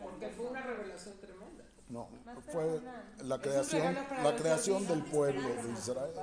Porque 0.02 0.28
fue 0.30 0.46
una 0.46 0.62
revelación 0.62 1.14
tremenda. 1.20 1.64
No, 1.88 2.08
fue 2.50 2.80
la 3.24 3.40
creación, 3.40 3.82
regalo 3.82 4.08
para 4.08 4.22
la 4.22 4.30
los 4.30 4.40
creación 4.40 4.86
del 4.86 5.00
judíos. 5.02 5.14
pueblo 5.14 5.48
de 5.62 5.72
Israel. 5.72 6.14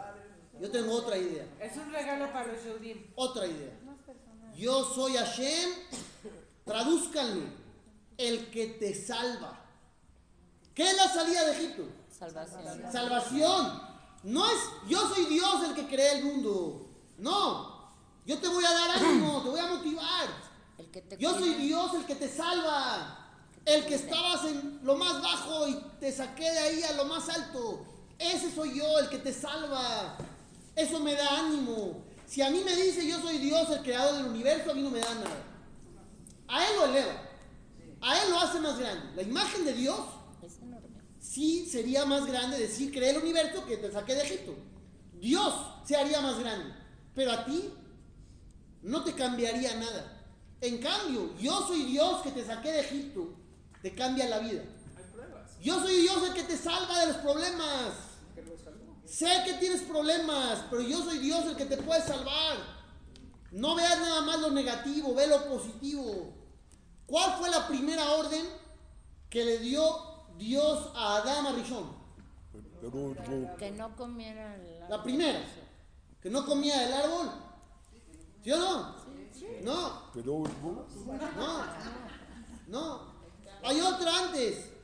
Yo 0.59 0.71
tengo 0.71 0.93
otra 0.93 1.17
idea, 1.17 1.45
Es 1.59 1.77
un 1.77 1.91
regalo 1.91 2.31
para 2.33 2.47
los 2.51 2.63
Yehudim. 2.63 3.11
otra 3.15 3.47
idea. 3.47 3.71
Yo 4.59 4.83
soy 4.83 5.13
Hashem, 5.13 5.69
tradúzcanlo, 6.65 7.45
el 8.17 8.51
que 8.51 8.67
te 8.67 8.93
salva. 8.93 9.57
¿Qué 10.75 10.89
es 10.89 10.97
la 10.97 11.07
salida 11.07 11.45
de 11.45 11.51
Egipto? 11.53 11.83
Salvación. 12.11 12.91
Salvación. 12.91 13.81
No 14.23 14.45
es 14.45 14.59
yo 14.89 15.07
soy 15.07 15.27
Dios 15.27 15.63
el 15.63 15.75
que 15.75 15.87
crea 15.87 16.11
el 16.17 16.25
mundo. 16.25 16.89
No. 17.17 17.93
Yo 18.25 18.37
te 18.37 18.49
voy 18.49 18.65
a 18.65 18.73
dar 18.73 18.89
ánimo, 18.97 19.41
te 19.43 19.49
voy 19.49 19.59
a 19.61 19.67
motivar. 19.67 20.27
El 20.77 20.91
que 20.91 21.03
te 21.03 21.17
Yo 21.17 21.39
soy. 21.39 21.53
Dios 21.53 21.93
el 21.93 22.05
que 22.05 22.15
te 22.15 22.27
salva. 22.27 23.29
El 23.63 23.85
que 23.85 23.95
estabas 23.95 24.43
en 24.43 24.81
lo 24.83 24.97
más 24.97 25.21
bajo 25.21 25.69
y 25.69 25.75
te 26.01 26.11
saqué 26.11 26.51
de 26.51 26.59
ahí 26.59 26.83
a 26.83 26.93
lo 26.93 27.05
más 27.05 27.29
alto. 27.29 27.85
Ese 28.17 28.53
soy 28.53 28.77
yo, 28.77 28.99
el 28.99 29.07
que 29.07 29.19
te 29.19 29.31
salva. 29.31 30.17
Eso 30.75 30.99
me 30.99 31.15
da 31.15 31.39
ánimo. 31.39 32.09
Si 32.29 32.43
a 32.43 32.51
mí 32.51 32.61
me 32.63 32.75
dice 32.75 33.07
yo 33.07 33.19
soy 33.19 33.39
Dios, 33.39 33.67
el 33.71 33.81
creador 33.81 34.17
del 34.17 34.27
universo, 34.27 34.69
a 34.69 34.73
mí 34.75 34.83
no 34.83 34.91
me 34.91 34.99
da 34.99 35.15
nada. 35.15 35.43
A 36.47 36.63
Él 36.63 36.75
lo 36.77 36.85
eleva. 36.85 37.23
A 38.01 38.21
Él 38.21 38.29
lo 38.29 38.39
hace 38.39 38.59
más 38.59 38.77
grande. 38.77 39.15
La 39.15 39.23
imagen 39.23 39.65
de 39.65 39.73
Dios 39.73 39.99
Es 40.43 40.59
enorme. 40.59 41.01
sí 41.19 41.65
sería 41.65 42.05
más 42.05 42.27
grande 42.27 42.59
decir 42.59 42.91
creé 42.91 43.15
el 43.15 43.23
universo 43.23 43.65
que 43.65 43.77
te 43.77 43.91
saqué 43.91 44.13
de 44.13 44.21
Egipto. 44.21 44.55
Dios 45.13 45.55
se 45.83 45.95
haría 45.95 46.21
más 46.21 46.37
grande. 46.37 46.71
Pero 47.15 47.31
a 47.31 47.45
ti 47.45 47.73
no 48.83 49.03
te 49.03 49.13
cambiaría 49.13 49.75
nada. 49.77 50.21
En 50.61 50.77
cambio, 50.77 51.35
yo 51.39 51.65
soy 51.65 51.85
Dios 51.85 52.21
que 52.21 52.29
te 52.29 52.45
saqué 52.45 52.71
de 52.71 52.81
Egipto. 52.81 53.33
Te 53.81 53.95
cambia 53.95 54.29
la 54.29 54.37
vida. 54.37 54.61
Hay 54.95 55.03
pruebas. 55.11 55.49
Yo 55.63 55.79
soy 55.79 56.01
Dios 56.01 56.21
el 56.27 56.33
que 56.35 56.43
te 56.43 56.57
salva 56.57 56.99
de 56.99 57.07
los 57.07 57.17
problemas. 57.17 58.08
Sé 59.09 59.27
que 59.43 59.53
tienes 59.53 59.81
problemas, 59.81 60.65
pero 60.69 60.83
yo 60.83 61.03
soy 61.03 61.17
Dios 61.17 61.43
el 61.45 61.55
que 61.55 61.65
te 61.65 61.77
puede 61.77 61.99
salvar. 62.01 62.57
No 63.51 63.73
veas 63.73 63.99
nada 63.99 64.21
más 64.21 64.39
lo 64.39 64.51
negativo, 64.51 65.15
ve 65.15 65.25
lo 65.25 65.49
positivo. 65.49 66.31
¿Cuál 67.07 67.31
fue 67.39 67.49
la 67.49 67.67
primera 67.67 68.11
orden 68.11 68.45
que 69.27 69.43
le 69.43 69.57
dio 69.57 69.81
Dios 70.37 70.91
a 70.95 71.17
Adán 71.17 71.47
Arishon? 71.47 71.97
Perú, 72.79 73.15
Ru, 73.25 73.57
Que 73.57 73.71
no 73.71 73.95
comiera 73.95 74.55
la, 74.57 74.89
La 74.89 75.03
primera, 75.03 75.41
que 76.21 76.29
no 76.29 76.45
comía 76.45 76.79
del 76.81 76.93
árbol. 76.93 77.31
¿Sí 78.43 78.51
o 78.51 78.57
no? 78.57 78.95
No, 79.63 80.11
no, 81.35 81.65
no. 82.67 83.01
Hay 83.63 83.81
otra 83.81 84.19
antes. 84.19 84.78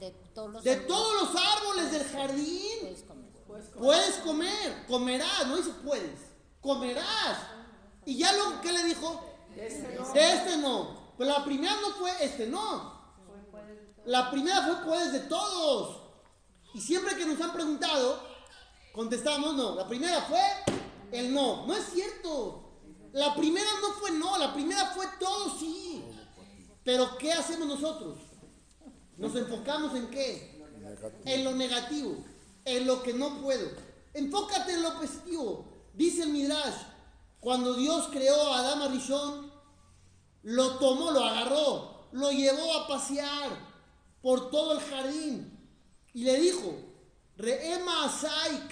De 0.00 0.10
todos 0.34 0.52
los 0.52 0.64
De 0.64 0.72
árboles 0.72 0.88
todos 0.88 1.22
los 1.22 1.42
árboles 1.42 1.92
del 1.92 2.04
jardín 2.04 2.78
puedes 2.80 3.68
comer. 3.68 3.72
puedes 3.78 4.14
comer, 4.16 4.86
comerás, 4.86 5.46
no 5.46 5.56
dice 5.56 5.70
puedes, 5.84 6.20
comerás. 6.60 7.38
Y 8.04 8.18
ya 8.18 8.32
luego, 8.32 8.60
¿qué 8.60 8.72
le 8.72 8.84
dijo? 8.84 9.24
De 9.54 10.32
este 10.32 10.56
no. 10.58 11.14
Pero 11.16 11.30
la 11.30 11.44
primera 11.44 11.74
no 11.80 11.92
fue 11.92 12.10
este 12.20 12.46
no. 12.46 12.94
La 14.04 14.30
primera 14.30 14.62
fue 14.62 14.84
puedes 14.84 15.12
de 15.12 15.20
todos. 15.20 16.02
Y 16.74 16.80
siempre 16.80 17.16
que 17.16 17.24
nos 17.24 17.40
han 17.40 17.52
preguntado, 17.52 18.20
contestamos 18.92 19.54
no. 19.54 19.74
La 19.76 19.86
primera 19.86 20.20
fue 20.22 20.40
el 21.12 21.32
no. 21.32 21.66
No 21.66 21.74
es 21.74 21.84
cierto. 21.92 22.64
La 23.12 23.34
primera 23.36 23.70
no 23.80 23.92
fue 23.92 24.10
no, 24.10 24.36
la 24.38 24.52
primera 24.52 24.86
fue 24.86 25.06
todo 25.20 25.56
sí. 25.56 26.04
Pero 26.84 27.16
¿qué 27.18 27.32
hacemos 27.32 27.66
nosotros? 27.66 28.18
Nos 29.16 29.34
enfocamos 29.34 29.94
en 29.94 30.08
qué? 30.08 30.54
en 31.24 31.44
lo 31.44 31.52
negativo, 31.52 32.16
en 32.64 32.86
lo 32.86 33.02
que 33.02 33.12
no 33.12 33.40
puedo. 33.40 33.70
Enfócate 34.12 34.74
en 34.74 34.82
lo 34.82 34.94
positivo. 34.94 35.64
Dice 35.94 36.22
el 36.22 36.30
Midrash, 36.30 36.74
cuando 37.40 37.74
Dios 37.74 38.08
creó 38.10 38.52
a 38.52 38.58
Adán 38.58 38.82
Arishon, 38.82 39.52
lo 40.42 40.78
tomó, 40.78 41.10
lo 41.10 41.24
agarró, 41.24 42.08
lo 42.12 42.30
llevó 42.30 42.74
a 42.74 42.88
pasear 42.88 43.50
por 44.22 44.50
todo 44.50 44.72
el 44.72 44.80
jardín 44.80 45.58
y 46.12 46.24
le 46.24 46.38
dijo, 46.40 46.74
Re'ema 47.36 48.04
asai. 48.04 48.68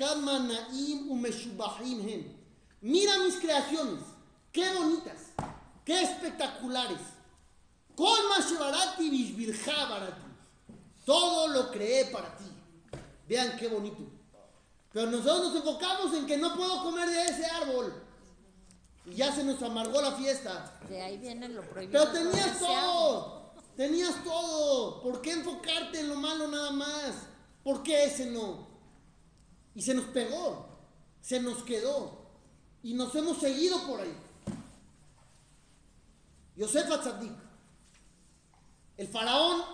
Mira 2.81 3.18
mis 3.18 3.37
creaciones, 3.37 4.03
qué 4.53 4.72
bonitas, 4.75 5.33
qué 5.85 6.03
espectaculares. 6.03 7.01
Todo 11.05 11.49
lo 11.49 11.71
creé 11.71 12.07
para 12.07 12.37
ti. 12.37 12.45
Vean 13.29 13.57
qué 13.59 13.69
bonito. 13.69 14.03
Pero 14.93 15.11
nosotros 15.11 15.53
nos 15.53 15.57
enfocamos 15.57 16.15
en 16.15 16.27
que 16.27 16.37
no 16.37 16.55
puedo 16.55 16.83
comer 16.83 17.09
de 17.09 17.25
ese 17.25 17.47
árbol. 17.47 17.93
Y 19.07 19.15
ya 19.15 19.33
se 19.35 19.43
nos 19.43 19.61
amargó 19.62 20.01
la 20.01 20.12
fiesta. 20.12 20.79
De 20.88 21.03
ahí 21.03 21.19
viene 21.19 21.49
lo 21.49 21.62
prohibido. 21.62 22.05
Pero 22.12 22.12
tenías 22.12 22.59
todo. 22.59 23.53
Tenías 23.77 24.23
todo. 24.23 25.03
¿Por 25.03 25.21
qué 25.21 25.33
enfocarte 25.33 26.01
en 26.01 26.09
lo 26.09 26.17
malo 26.17 26.47
nada 26.49 26.71
más? 26.71 27.15
¿Por 27.65 27.83
qué 27.83 28.05
ese 28.05 28.27
no? 28.27 28.69
Y 29.75 29.83
se 29.83 29.95
nos 29.95 30.05
pegó. 30.07 30.67
Se 31.21 31.41
nos 31.41 31.62
quedó. 31.65 32.23
Y 32.83 32.95
nos 32.95 33.15
hemos 33.15 33.38
seguido 33.38 33.87
por 33.87 34.01
ahí. 34.01 34.15
Yosef 36.57 36.91
Atzadik. 36.91 37.33
El 39.03 39.09
faraón 39.09 39.65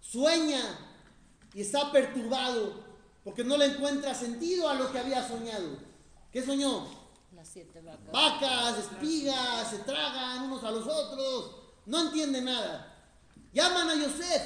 sueña 0.00 0.60
y 1.54 1.60
está 1.60 1.92
perturbado 1.92 2.82
porque 3.22 3.44
no 3.44 3.56
le 3.56 3.66
encuentra 3.66 4.12
sentido 4.12 4.68
a 4.68 4.74
lo 4.74 4.90
que 4.90 4.98
había 4.98 5.24
soñado. 5.24 5.78
¿Qué 6.32 6.44
soñó? 6.44 6.84
Las 7.32 7.46
siete 7.46 7.80
vacas. 7.80 8.10
Vacas, 8.10 8.78
espigas, 8.78 9.70
se 9.70 9.78
tragan 9.84 10.46
unos 10.46 10.64
a 10.64 10.72
los 10.72 10.84
otros, 10.84 11.60
no 11.86 12.08
entiende 12.08 12.42
nada. 12.42 12.92
Llaman 13.52 13.88
a 13.88 13.94
Yosef, 13.94 14.42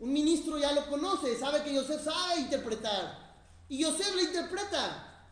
un 0.00 0.12
ministro 0.12 0.58
ya 0.58 0.72
lo 0.72 0.86
conoce, 0.90 1.38
sabe 1.38 1.62
que 1.62 1.72
Yosef 1.72 2.04
sabe 2.04 2.40
interpretar. 2.40 3.38
Y 3.70 3.78
Yosef 3.78 4.16
le 4.16 4.24
interpreta 4.24 5.30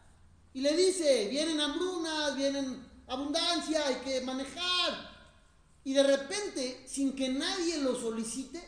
y 0.55 0.63
le 0.63 0.75
dice, 0.75 1.29
vienen 1.29 1.61
hambrunas, 1.61 2.35
vienen 2.37 2.89
abundancia, 3.07 3.87
hay 3.87 3.97
que 3.97 4.23
manejar. 4.23 5.14
Y 5.85 5.93
de 5.93 6.03
repente, 6.03 6.85
sin 6.89 7.15
que 7.15 7.29
nadie 7.29 7.79
lo 7.79 7.95
solicite, 7.95 8.63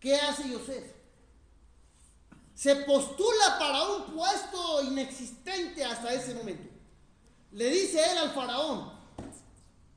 ¿qué 0.00 0.16
hace 0.16 0.48
Yosef? 0.48 0.84
Se 2.54 2.74
postula 2.76 3.58
para 3.58 3.82
un 3.92 4.14
puesto 4.14 4.82
inexistente 4.84 5.84
hasta 5.84 6.12
ese 6.14 6.34
momento. 6.34 6.70
Le 7.52 7.68
dice 7.70 8.02
él 8.12 8.18
al 8.18 8.30
faraón, 8.32 8.92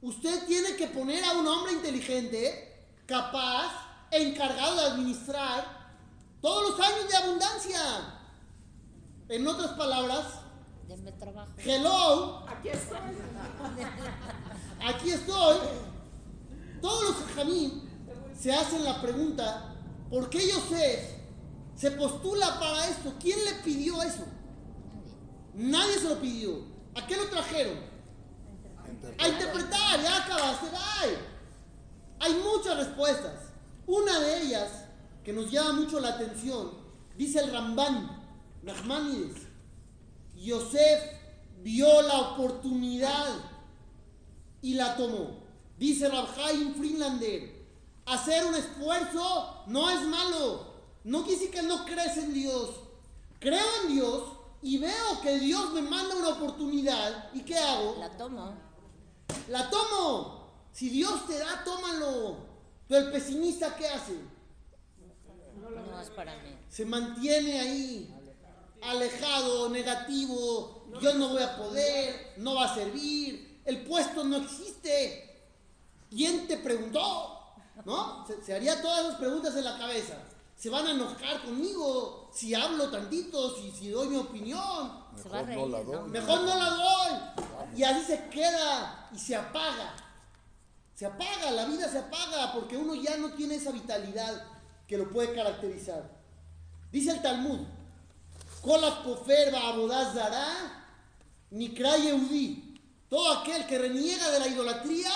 usted 0.01 0.45
tiene 0.45 0.75
que 0.75 0.88
poner 0.88 1.23
a 1.23 1.34
un 1.34 1.47
hombre 1.47 1.71
inteligente, 1.73 2.86
capaz, 3.05 3.71
encargado 4.12 4.75
de 4.75 4.88
administrar 4.88 5.79
todos 6.41 6.71
los 6.71 6.79
años 6.86 7.08
de 7.10 7.15
abundancia. 7.15 7.82
En 9.29 9.47
otras 9.47 9.71
palabras, 9.77 10.25
Denme 10.88 11.12
trabajo. 11.13 11.51
hello, 11.60 12.45
Aquí 12.49 12.69
estoy. 12.69 12.97
aquí 14.86 15.12
estoy. 15.12 15.58
Todos 16.82 17.04
los 17.04 17.36
jamín 17.36 17.89
se 18.38 18.54
hacen 18.54 18.84
la 18.84 19.02
pregunta, 19.02 19.76
¿por 20.10 20.30
qué 20.30 20.48
Yosef 20.48 21.20
se 21.76 21.92
postula 21.92 22.60
para 22.60 22.88
esto? 22.88 23.13
¿Quién 23.20 23.44
le 23.46 23.54
pidió 23.63 24.02
eso? 24.02 24.26
Nadie 25.54 26.00
se 26.00 26.10
lo 26.10 26.20
pidió. 26.22 26.63
¿A 26.96 27.06
qué 27.06 27.18
lo 27.18 27.28
trajeron? 27.28 27.78
A 29.18 29.28
interpretar, 29.28 30.02
ya 30.02 30.24
acabaste, 30.24 30.68
bye. 30.68 31.18
Hay 32.20 32.34
muchas 32.34 32.78
respuestas. 32.78 33.52
Una 33.86 34.20
de 34.20 34.44
ellas, 34.44 34.70
que 35.24 35.34
nos 35.34 35.52
llama 35.52 35.74
mucho 35.74 36.00
la 36.00 36.10
atención, 36.10 36.72
dice 37.18 37.39
el 37.39 37.52
Ramban, 37.52 38.20
Nachmanides. 38.62 39.48
Yosef 40.36 41.04
vio 41.62 42.02
la 42.02 42.20
oportunidad 42.20 43.36
y 44.62 44.76
la 44.76 44.96
tomó. 44.96 45.38
Dice 45.80 46.10
Rabhaim 46.10 46.76
Friedlander, 46.76 47.56
hacer 48.06 48.46
un 48.46 48.54
esfuerzo 48.54 49.63
no 49.68 49.89
es 49.89 50.02
malo. 50.02 50.74
No 51.06 51.24
quiere 51.24 51.39
decir 51.39 51.52
que 51.52 51.62
no 51.62 51.86
crees 51.86 52.18
en 52.18 52.34
Dios. 52.34 52.72
Creo 53.39 53.65
en 53.84 53.94
Dios 53.96 54.24
y 54.62 54.78
veo 54.78 55.22
que 55.24 55.39
Dios 55.39 55.72
me 55.72 55.82
manda 55.82 56.18
una 56.18 56.30
oportunidad. 56.32 57.34
¿Y 57.34 57.44
qué 57.44 57.58
hago? 57.58 57.96
La 57.98 58.10
tomo. 58.18 58.54
La 59.48 59.70
tomo. 59.70 60.50
Si 60.74 60.89
Dios 60.89 61.26
te 61.26 61.39
da, 61.39 61.63
tómalo. 61.63 62.39
Pero 62.89 63.06
el 63.06 63.12
pesimista, 63.13 63.74
¿qué 63.78 63.88
hace? 63.88 64.20
No 65.56 66.02
es 66.02 66.10
para 66.10 66.36
mí. 66.44 66.58
Se 66.68 66.84
mantiene 66.84 67.58
ahí, 67.58 68.13
alejado, 68.82 69.70
negativo. 69.70 70.88
Yo 71.02 71.13
no 71.13 71.30
voy 71.30 71.44
a 71.44 71.56
poder, 71.56 72.34
no 72.36 72.56
va 72.56 72.65
a 72.65 72.76
servir, 72.76 73.62
el 73.63 73.86
puesto 73.86 74.26
no 74.26 74.38
existe. 74.38 75.29
¿Quién 76.10 76.48
te 76.48 76.58
preguntó? 76.58 77.39
¿No? 77.86 78.26
Se, 78.28 78.43
se 78.43 78.54
haría 78.56 78.82
todas 78.82 79.06
esas 79.06 79.15
preguntas 79.15 79.56
en 79.56 79.63
la 79.63 79.78
cabeza. 79.78 80.17
Se 80.58 80.69
van 80.69 80.86
a 80.88 80.91
enojar 80.91 81.41
conmigo 81.43 82.30
si 82.34 82.54
hablo 82.54 82.89
tantito, 82.89 83.56
si, 83.56 83.72
si 83.72 83.89
doy 83.89 84.10
mi 84.10 84.17
opinión. 84.17 85.06
Se 85.15 85.30
va 85.30 85.39
a 85.39 85.43
Mejor 85.43 85.69
no 85.69 85.78
la 85.78 85.78
reír, 85.78 85.88
¿no? 85.88 86.00
doy. 86.02 86.10
Mejor 86.10 86.41
no 86.41 86.56
la 86.56 86.69
doy. 86.69 87.78
Y 87.78 87.84
así 87.84 88.06
se 88.06 88.30
queda 88.30 89.10
y 89.13 89.17
se 89.17 89.36
apaga. 89.36 89.95
Se 90.95 91.06
apaga, 91.06 91.52
la 91.52 91.65
vida 91.65 91.88
se 91.89 92.00
apaga 92.00 92.52
porque 92.54 92.76
uno 92.76 92.93
ya 92.93 93.15
no 93.17 93.32
tiene 93.32 93.56
esa 93.56 93.72
vitalidad 93.72 94.43
que 94.86 94.98
lo 94.98 95.10
puede 95.10 95.34
caracterizar. 95.34 96.12
Dice 96.91 97.12
el 97.12 97.22
Talmud, 97.22 97.60
Kola 98.62 99.02
kofer 99.04 99.52
ba'abodah 99.54 100.13
zará, 100.13 100.84
nikra 101.52 101.95
Yehudí. 101.95 102.65
Todo 103.10 103.39
aquel 103.39 103.65
que 103.65 103.78
reniega 103.80 104.30
de 104.30 104.39
la 104.39 104.48
idolatría 104.48 105.12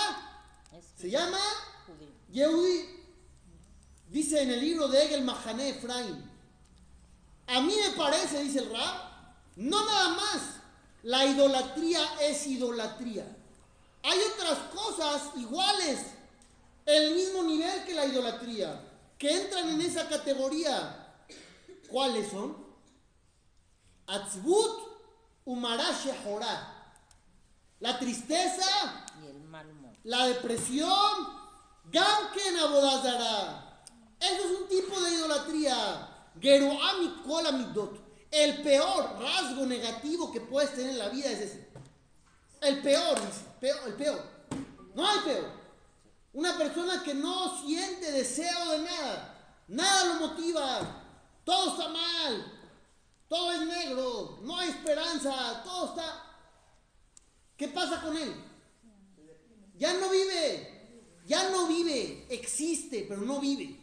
se 1.04 1.10
llama. 1.10 1.38
Yehudí. 2.32 2.86
Dice 4.08 4.42
en 4.42 4.52
el 4.52 4.62
libro 4.62 4.88
de 4.88 5.04
Egel 5.04 5.26
Mahané 5.26 5.72
Efraín. 5.72 6.32
A 7.46 7.60
mí 7.60 7.76
me 7.76 7.98
parece, 7.98 8.42
dice 8.42 8.60
el 8.60 8.70
Rab, 8.70 9.02
no 9.58 9.86
nada 9.86 10.10
más. 10.12 10.42
La 11.04 11.26
idolatría 11.26 12.00
es 12.22 12.48
idolatría. 12.48 13.26
Hay 14.02 14.18
otras 14.34 14.60
cosas 14.74 15.24
iguales, 15.36 16.00
el 16.86 17.14
mismo 17.14 17.44
nivel 17.44 17.84
que 17.84 17.96
la 17.96 18.06
idolatría, 18.06 18.82
que 19.18 19.42
entran 19.42 19.72
en 19.72 19.82
esa 19.82 20.08
categoría. 20.08 21.18
¿Cuáles 21.90 22.32
son? 22.32 22.66
Atzbut 24.08 24.88
umarash. 25.44 26.08
La 27.84 28.00
tristeza 28.00 28.64
Y 29.22 29.28
el 29.28 29.42
mal 29.42 29.70
humor. 29.70 29.92
la 30.06 30.28
depresión, 30.28 30.90
Gamken 31.92 32.58
Abodazara. 32.60 33.84
Eso 34.22 34.42
es 34.46 34.62
un 34.62 34.68
tipo 34.70 35.02
de 35.02 35.12
idolatría. 35.12 36.10
El 38.32 38.62
peor 38.64 39.20
rasgo 39.22 39.66
negativo 39.66 40.32
que 40.32 40.40
puedes 40.40 40.74
tener 40.74 40.92
en 40.92 40.98
la 40.98 41.10
vida 41.10 41.30
es 41.30 41.42
ese. 41.42 41.70
El 42.62 42.82
peor, 42.82 43.20
dice. 43.20 43.46
Peor, 43.60 43.80
el 43.88 43.94
peor. 43.96 44.24
No 44.96 45.06
hay 45.06 45.20
peor. 45.20 45.52
Una 46.32 46.58
persona 46.58 47.04
que 47.04 47.14
no 47.14 47.62
siente 47.66 48.14
deseo 48.14 48.70
de 48.72 48.80
nada. 48.80 49.36
Nada 49.68 50.06
lo 50.06 50.28
motiva. 50.30 51.04
Todo 51.44 51.72
está 51.72 51.90
mal. 51.90 52.60
Todo 53.28 53.52
es 53.52 53.62
negro. 53.68 54.40
No 54.42 54.58
hay 54.58 54.70
esperanza. 54.70 55.62
Todo 55.66 55.88
está... 55.88 56.23
¿Qué 57.64 57.70
pasa 57.70 58.02
con 58.02 58.18
él? 58.18 58.30
Ya 59.78 59.94
no 59.94 60.10
vive. 60.10 61.00
Ya 61.26 61.50
no 61.50 61.66
vive. 61.66 62.26
Existe, 62.28 63.06
pero 63.08 63.22
no 63.22 63.40
vive. 63.40 63.80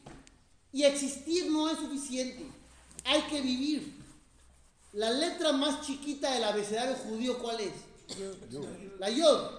Y 0.70 0.82
existir 0.82 1.50
no 1.50 1.66
es 1.70 1.78
suficiente. 1.78 2.44
Hay 3.06 3.22
que 3.22 3.40
vivir. 3.40 3.96
La 4.92 5.10
letra 5.10 5.52
más 5.52 5.80
chiquita 5.80 6.30
del 6.30 6.44
abecedario 6.44 6.94
judío, 6.94 7.38
¿cuál 7.38 7.58
es? 7.60 7.72
La 8.98 9.08
yod. 9.08 9.50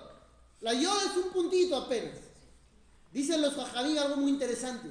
La 0.60 0.72
yod 0.76 1.04
es 1.04 1.18
un 1.18 1.32
puntito 1.32 1.76
apenas. 1.76 2.20
Dicen 3.12 3.42
los 3.42 3.56
jajabí 3.56 3.98
algo 3.98 4.18
muy 4.18 4.30
interesante. 4.30 4.88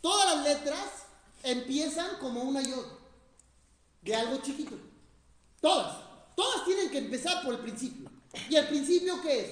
Todas 0.00 0.34
las 0.34 0.46
letras 0.46 0.88
empiezan 1.42 2.16
como 2.20 2.42
una 2.42 2.62
yod. 2.62 2.86
De 4.00 4.14
algo 4.14 4.38
chiquito. 4.38 4.78
Todas. 5.60 5.98
Todas 6.34 6.64
tienen 6.64 6.88
que 6.88 6.98
empezar 6.98 7.44
por 7.44 7.52
el 7.52 7.60
principio. 7.60 8.13
¿Y 8.48 8.56
el 8.56 8.68
principio 8.68 9.20
qué 9.22 9.40
es? 9.40 9.50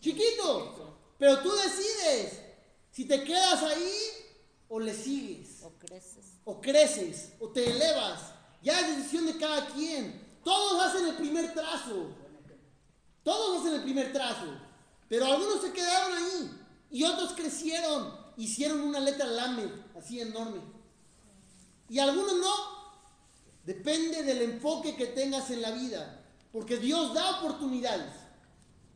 Chiquito. 0.00 0.98
Pero 1.18 1.40
tú 1.40 1.52
decides 1.52 2.40
si 2.90 3.04
te 3.04 3.22
quedas 3.24 3.62
ahí 3.62 3.98
o 4.68 4.80
le 4.80 4.94
sigues. 4.94 5.62
O 5.62 5.70
creces. 5.78 6.24
O 6.44 6.60
creces. 6.60 7.32
O 7.40 7.48
te 7.48 7.68
elevas. 7.68 8.20
Ya 8.62 8.80
es 8.80 8.96
decisión 8.96 9.26
de 9.26 9.36
cada 9.36 9.66
quien. 9.68 10.20
Todos 10.44 10.82
hacen 10.82 11.06
el 11.06 11.16
primer 11.16 11.52
trazo. 11.54 12.08
Todos 13.22 13.60
hacen 13.60 13.74
el 13.74 13.82
primer 13.82 14.12
trazo. 14.12 14.46
Pero 15.08 15.26
algunos 15.26 15.62
se 15.62 15.72
quedaron 15.72 16.16
ahí. 16.16 16.50
Y 16.90 17.04
otros 17.04 17.32
crecieron. 17.34 18.20
Hicieron 18.36 18.80
una 18.80 19.00
letra 19.00 19.26
lame. 19.26 19.70
Así 19.96 20.20
enorme. 20.20 20.60
Y 21.88 21.98
algunos 21.98 22.34
no. 22.36 22.54
Depende 23.64 24.22
del 24.24 24.42
enfoque 24.42 24.96
que 24.96 25.06
tengas 25.06 25.50
en 25.50 25.62
la 25.62 25.70
vida. 25.70 26.21
Porque 26.52 26.76
Dios 26.76 27.14
da 27.14 27.38
oportunidades. 27.38 28.12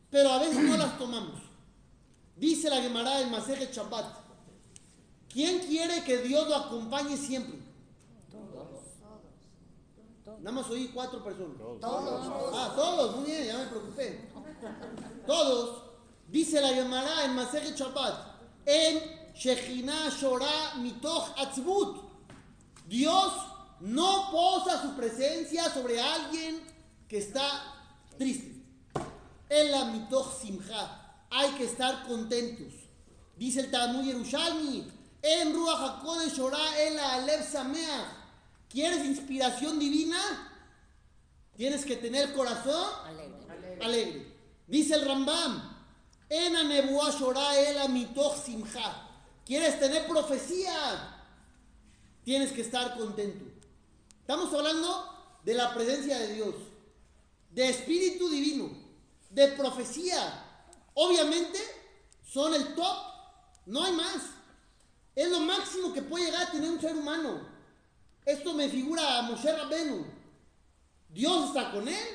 Pero 0.09 0.31
a 0.31 0.39
veces 0.39 0.59
no 0.63 0.77
las 0.77 0.97
tomamos. 0.97 1.41
Dice 2.35 2.69
la 2.69 2.81
Gemara 2.81 3.17
del 3.17 3.31
Maseje 3.31 3.69
Shabbat. 3.73 4.05
¿Quién 5.27 5.59
quiere 5.59 6.03
que 6.03 6.19
Dios 6.19 6.47
lo 6.47 6.55
acompañe 6.55 7.17
siempre? 7.17 7.59
Nada 10.39 10.51
más 10.51 10.69
oí 10.69 10.89
cuatro 10.93 11.23
personas. 11.23 11.57
Todos. 11.57 12.51
Ah, 12.53 12.73
todos, 12.75 13.15
muy 13.17 13.25
bien, 13.25 13.45
ya 13.45 13.57
me 13.57 13.65
preocupé. 13.65 14.29
Todos, 15.25 15.83
dice 16.27 16.61
la 16.61 16.69
Gemara 16.69 17.25
en 17.25 17.35
Maseje 17.35 17.75
Shabbat, 17.75 18.13
en 18.65 19.33
Shechina 19.33 20.09
Shora 20.09 20.75
Mitoch 20.77 21.37
Atzbut. 21.37 22.03
Dios 22.87 23.33
no 23.81 24.31
posa 24.31 24.81
su 24.81 24.95
presencia 24.95 25.69
sobre 25.73 25.99
alguien 25.99 26.76
que 27.07 27.17
está 27.17 27.75
triste. 28.17 28.53
En 29.49 29.71
la 29.71 29.85
Mitoch 29.85 30.41
Simcha. 30.41 31.03
Hay 31.29 31.51
que 31.51 31.65
estar 31.65 32.07
contentos. 32.07 32.73
Dice 33.35 33.61
el 33.61 33.71
Talmud 33.71 34.03
Yerushalmi, 34.03 34.91
en 35.21 35.53
Ruach 35.53 35.99
HaKodesh 35.99 36.33
Shora 36.33 36.79
el 36.81 36.97
Alev 36.97 37.43
Sameach. 37.43 38.07
¿Quieres 38.69 39.05
inspiración 39.05 39.79
divina? 39.79 40.53
Tienes 41.55 41.85
que 41.85 41.97
tener 41.97 42.33
corazón 42.33 42.91
Alegre. 43.05 43.79
alegre. 43.81 44.35
Dice 44.67 44.95
el 44.95 45.05
Rambam, 45.05 45.77
en 46.29 46.55
Anebuah 46.55 47.11
Shora 47.11 47.57
el 47.59 47.77
Amitoch 47.77 48.35
Simcha. 48.43 49.03
¿Quieres 49.45 49.79
tener 49.79 50.07
profecía? 50.07 51.13
Tienes 52.23 52.51
que 52.51 52.61
estar 52.61 52.97
contento. 52.97 53.45
Estamos 54.19 54.53
hablando 54.53 55.39
de 55.45 55.53
la 55.53 55.73
presencia 55.73 56.19
de 56.19 56.33
Dios, 56.33 56.55
de 57.57 57.69
espíritu 57.69 58.29
divino, 58.29 58.69
de 59.31 59.47
profecía. 59.47 60.45
Obviamente 60.93 61.57
son 62.23 62.53
el 62.53 62.75
top, 62.75 62.97
no 63.65 63.83
hay 63.83 63.93
más. 63.93 64.21
Es 65.15 65.27
lo 65.31 65.39
máximo 65.39 65.91
que 65.91 66.03
puede 66.03 66.25
llegar 66.25 66.43
a 66.43 66.51
tener 66.51 66.69
un 66.69 66.79
ser 66.79 66.95
humano. 66.95 67.47
Esto 68.23 68.53
me 68.53 68.69
figura 68.69 69.17
a 69.17 69.23
Moshe 69.23 69.51
Rabbenu. 69.51 70.05
Dios 71.09 71.47
está 71.47 71.71
con 71.71 71.87
él, 71.87 72.07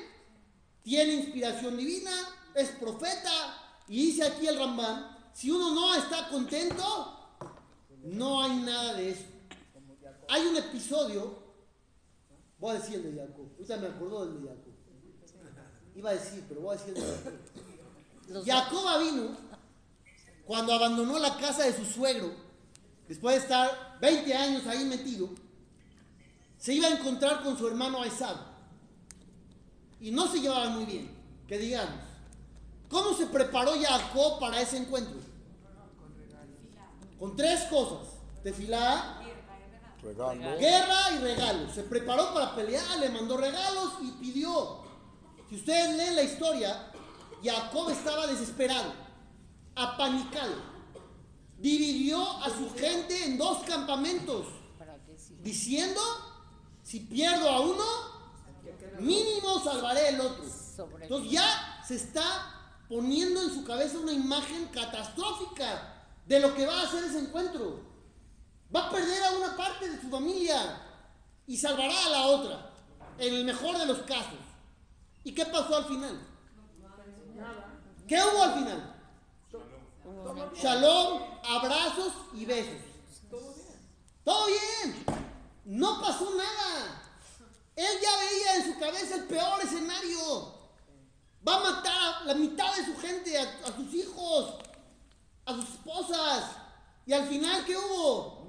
tiene 0.85 1.15
inspiración 1.15 1.77
divina, 1.77 2.13
es 2.55 2.69
profeta. 2.71 3.83
Y 3.89 4.07
dice 4.07 4.23
aquí 4.23 4.47
el 4.47 4.61
Rambam, 4.61 5.17
si 5.33 5.51
uno 5.51 5.75
no 5.75 5.93
está 5.97 6.29
contento, 6.29 7.19
no 8.05 8.45
hay 8.45 8.57
nada 8.61 8.95
de 8.95 9.11
eso. 9.11 9.25
Hay 10.29 10.47
un 10.47 10.57
episodio, 10.57 11.37
voy 12.61 12.77
a 12.77 12.79
decir 12.79 12.95
el 12.95 13.13
de 13.13 13.23
Jacob, 13.23 13.49
ahorita 13.55 13.77
me 13.79 13.89
acordó 13.89 14.25
del 14.27 14.41
de 14.41 14.49
Jacob. 14.49 14.72
Iba 15.95 16.11
a 16.11 16.15
decir, 16.15 16.45
pero 16.49 16.63
voy 16.63 16.77
a 16.77 16.81
decir 16.81 16.95
Jacob 18.45 19.01
vino 19.01 19.37
cuando 20.47 20.73
abandonó 20.73 21.19
la 21.19 21.37
casa 21.37 21.65
de 21.65 21.75
su 21.75 21.85
suegro, 21.85 22.33
después 23.09 23.37
de 23.37 23.43
estar 23.43 23.99
20 24.01 24.35
años 24.35 24.67
ahí 24.67 24.85
metido, 24.85 25.29
se 26.59 26.75
iba 26.75 26.89
a 26.89 26.93
encontrar 26.93 27.43
con 27.43 27.57
su 27.57 27.67
hermano 27.67 28.05
Isaac. 28.05 28.37
Y 30.01 30.11
no 30.11 30.27
se 30.27 30.41
llevaban 30.41 30.75
muy 30.75 30.85
bien, 30.85 31.11
que 31.47 31.59
digamos. 31.59 32.01
¿Cómo 32.89 33.17
se 33.17 33.27
preparó 33.27 33.73
Jacob 33.81 34.39
para 34.41 34.61
ese 34.61 34.79
encuentro? 34.79 35.19
Con 37.19 37.37
tres 37.37 37.63
cosas. 37.65 38.09
Tefilá, 38.43 39.21
Regalo. 40.03 40.59
guerra 40.59 41.13
y 41.13 41.19
regalos. 41.19 41.73
Se 41.75 41.85
preparó 41.85 42.35
para 42.35 42.55
pelear, 42.57 42.99
le 42.99 43.09
mandó 43.11 43.37
regalos 43.37 43.93
y 44.03 44.11
pidió. 44.13 44.83
Si 45.53 45.57
ustedes 45.57 45.97
leen 45.97 46.17
la 46.17 46.23
historia, 46.23 46.91
Jacob 47.45 47.91
estaba 47.91 48.27
desesperado, 48.27 48.95
apanicado. 49.75 50.55
Dividió 51.59 52.27
a 52.43 52.49
su 52.49 52.73
gente 52.75 53.27
en 53.27 53.37
dos 53.37 53.59
campamentos, 53.65 54.47
diciendo, 55.43 56.01
si 56.83 57.01
pierdo 57.01 57.51
a 57.51 57.61
uno, 57.61 57.85
mínimo 59.01 59.63
salvaré 59.63 60.09
el 60.09 60.23
otro. 60.23 60.43
Entonces 61.03 61.31
ya 61.31 61.83
se 61.87 61.97
está 61.97 62.83
poniendo 62.89 63.43
en 63.43 63.53
su 63.53 63.63
cabeza 63.63 63.99
una 63.99 64.13
imagen 64.13 64.69
catastrófica 64.69 66.07
de 66.25 66.41
lo 66.41 66.55
que 66.55 66.65
va 66.65 66.81
a 66.81 66.85
hacer 66.85 67.05
ese 67.05 67.19
encuentro. 67.19 67.79
Va 68.75 68.87
a 68.87 68.91
perder 68.91 69.23
a 69.23 69.33
una 69.33 69.55
parte 69.55 69.91
de 69.91 70.01
su 70.01 70.09
familia 70.09 70.81
y 71.47 71.59
salvará 71.59 72.07
a 72.07 72.09
la 72.09 72.27
otra, 72.29 72.71
en 73.19 73.35
el 73.35 73.45
mejor 73.45 73.77
de 73.77 73.85
los 73.85 73.99
casos. 73.99 74.42
¿Y 75.25 75.35
qué 75.35 75.47
pasó 75.47 75.77
al 75.77 75.85
final? 75.85 76.21
¿Qué 78.09 78.17
hubo 78.17 78.43
al 78.43 78.55
final? 78.55 78.93
Shalom, 80.55 81.23
abrazos 81.45 82.13
y 82.35 82.45
besos. 82.45 82.83
Todo 84.25 84.47
bien. 84.47 85.05
No 85.65 86.01
pasó 86.01 86.35
nada. 86.35 87.03
Él 87.75 87.99
ya 88.03 88.11
veía 88.19 88.57
en 88.57 88.73
su 88.73 88.79
cabeza 88.79 89.15
el 89.17 89.25
peor 89.25 89.63
escenario. 89.63 90.61
Va 91.47 91.57
a 91.57 91.61
matar 91.73 92.23
a 92.23 92.25
la 92.25 92.35
mitad 92.35 92.75
de 92.77 92.85
su 92.85 92.97
gente, 92.99 93.37
a, 93.39 93.43
a 93.67 93.75
sus 93.75 93.93
hijos, 93.95 94.55
a 95.47 95.55
sus 95.55 95.69
esposas. 95.71 96.45
Y 97.07 97.13
al 97.13 97.27
final, 97.27 97.65
¿qué 97.65 97.77
hubo? 97.77 98.47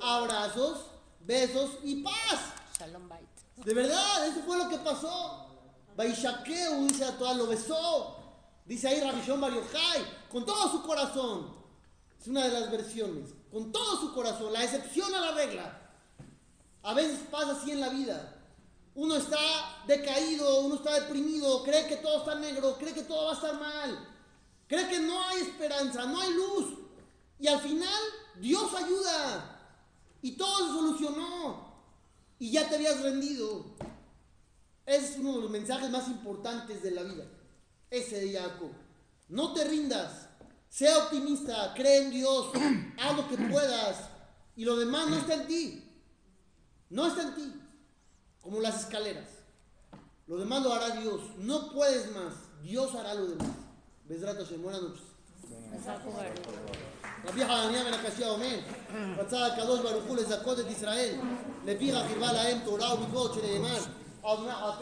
Abrazos, 0.00 0.86
besos 1.20 1.78
y 1.82 2.02
paz. 2.02 2.52
Shalom 2.78 3.08
Bait. 3.08 3.28
De 3.56 3.74
verdad, 3.74 4.26
eso 4.26 4.42
fue 4.42 4.58
lo 4.58 4.68
que 4.68 4.78
pasó. 4.78 5.51
Baishakeu, 5.96 6.86
dice 6.86 7.04
a 7.04 7.16
todas, 7.18 7.36
lo 7.36 7.46
besó. 7.46 8.16
Dice 8.64 8.88
ahí 8.88 9.00
Rabishon 9.00 9.40
Bar 9.40 9.52
Yochai, 9.52 10.28
con 10.30 10.46
todo 10.46 10.70
su 10.70 10.82
corazón. 10.82 11.52
Es 12.20 12.26
una 12.28 12.44
de 12.44 12.60
las 12.60 12.70
versiones. 12.70 13.30
Con 13.50 13.72
todo 13.72 14.00
su 14.00 14.14
corazón, 14.14 14.52
la 14.52 14.64
excepción 14.64 15.14
a 15.14 15.20
la 15.20 15.32
regla. 15.32 15.80
A 16.82 16.94
veces 16.94 17.20
pasa 17.30 17.52
así 17.52 17.72
en 17.72 17.80
la 17.80 17.88
vida. 17.88 18.38
Uno 18.94 19.16
está 19.16 19.38
decaído, 19.86 20.60
uno 20.60 20.76
está 20.76 21.00
deprimido, 21.00 21.62
cree 21.62 21.86
que 21.86 21.96
todo 21.96 22.18
está 22.18 22.34
negro, 22.34 22.76
cree 22.78 22.92
que 22.92 23.02
todo 23.02 23.26
va 23.26 23.32
a 23.32 23.34
estar 23.34 23.58
mal. 23.58 24.08
Cree 24.68 24.88
que 24.88 25.00
no 25.00 25.22
hay 25.22 25.40
esperanza, 25.40 26.06
no 26.06 26.20
hay 26.20 26.32
luz. 26.32 26.78
Y 27.38 27.48
al 27.48 27.60
final, 27.60 28.02
Dios 28.40 28.72
ayuda. 28.74 29.60
Y 30.22 30.32
todo 30.32 30.66
se 30.66 30.72
solucionó. 30.72 31.72
Y 32.38 32.52
ya 32.52 32.68
te 32.68 32.76
habías 32.76 33.00
rendido. 33.00 33.66
Ese 34.85 35.13
es 35.13 35.17
uno 35.17 35.35
de 35.35 35.41
los 35.41 35.49
mensajes 35.49 35.89
más 35.89 36.07
importantes 36.07 36.81
de 36.81 36.91
la 36.91 37.03
vida. 37.03 37.25
Ese 37.89 38.19
de 38.19 38.39
Jacob. 38.39 38.71
No 39.29 39.53
te 39.53 39.63
rindas. 39.65 40.27
Sea 40.69 40.97
optimista. 40.99 41.73
Cree 41.75 42.05
en 42.05 42.11
Dios. 42.11 42.51
Haz 42.99 43.17
lo 43.17 43.27
que 43.27 43.37
puedas. 43.37 43.97
Y 44.55 44.65
lo 44.65 44.77
demás 44.77 45.09
no 45.09 45.17
está 45.17 45.33
en 45.35 45.47
ti. 45.47 45.83
No 46.89 47.05
está 47.07 47.23
en 47.23 47.35
ti. 47.35 47.53
Como 48.41 48.61
las 48.61 48.81
escaleras. 48.81 49.27
Lo 50.27 50.37
demás 50.37 50.63
lo 50.63 50.73
hará 50.73 50.91
Dios. 51.01 51.21
No 51.37 51.71
puedes 51.71 52.11
más. 52.13 52.33
Dios 52.61 52.95
hará 52.95 53.13
lo 53.13 53.27
demás. 53.27 53.47
Besrat 54.05 54.37
Hashem. 54.37 54.61
Buenas 54.61 54.81
noches. 54.81 55.07
חזק 55.73 55.97
וברוך. 56.07 56.77
רבי 57.25 57.45
חנניה 57.45 57.83
בן 57.83 57.93
הקשיא 57.93 58.27
אומר, 58.27 58.59
רצה 59.17 59.45
הקדוש 59.45 59.79
ברוך 59.79 60.03
הוא 60.05 60.17
לזכות 60.17 60.59
את 60.59 60.65
ישראל, 60.71 61.15
לפיכך 61.65 61.97
הרבה 62.09 62.33
להם 62.33 62.57
תורה 62.65 62.93
ומצוות 62.93 63.33
שנאמר, 63.33 63.79
adına 64.22 64.54
ateş 64.60 64.80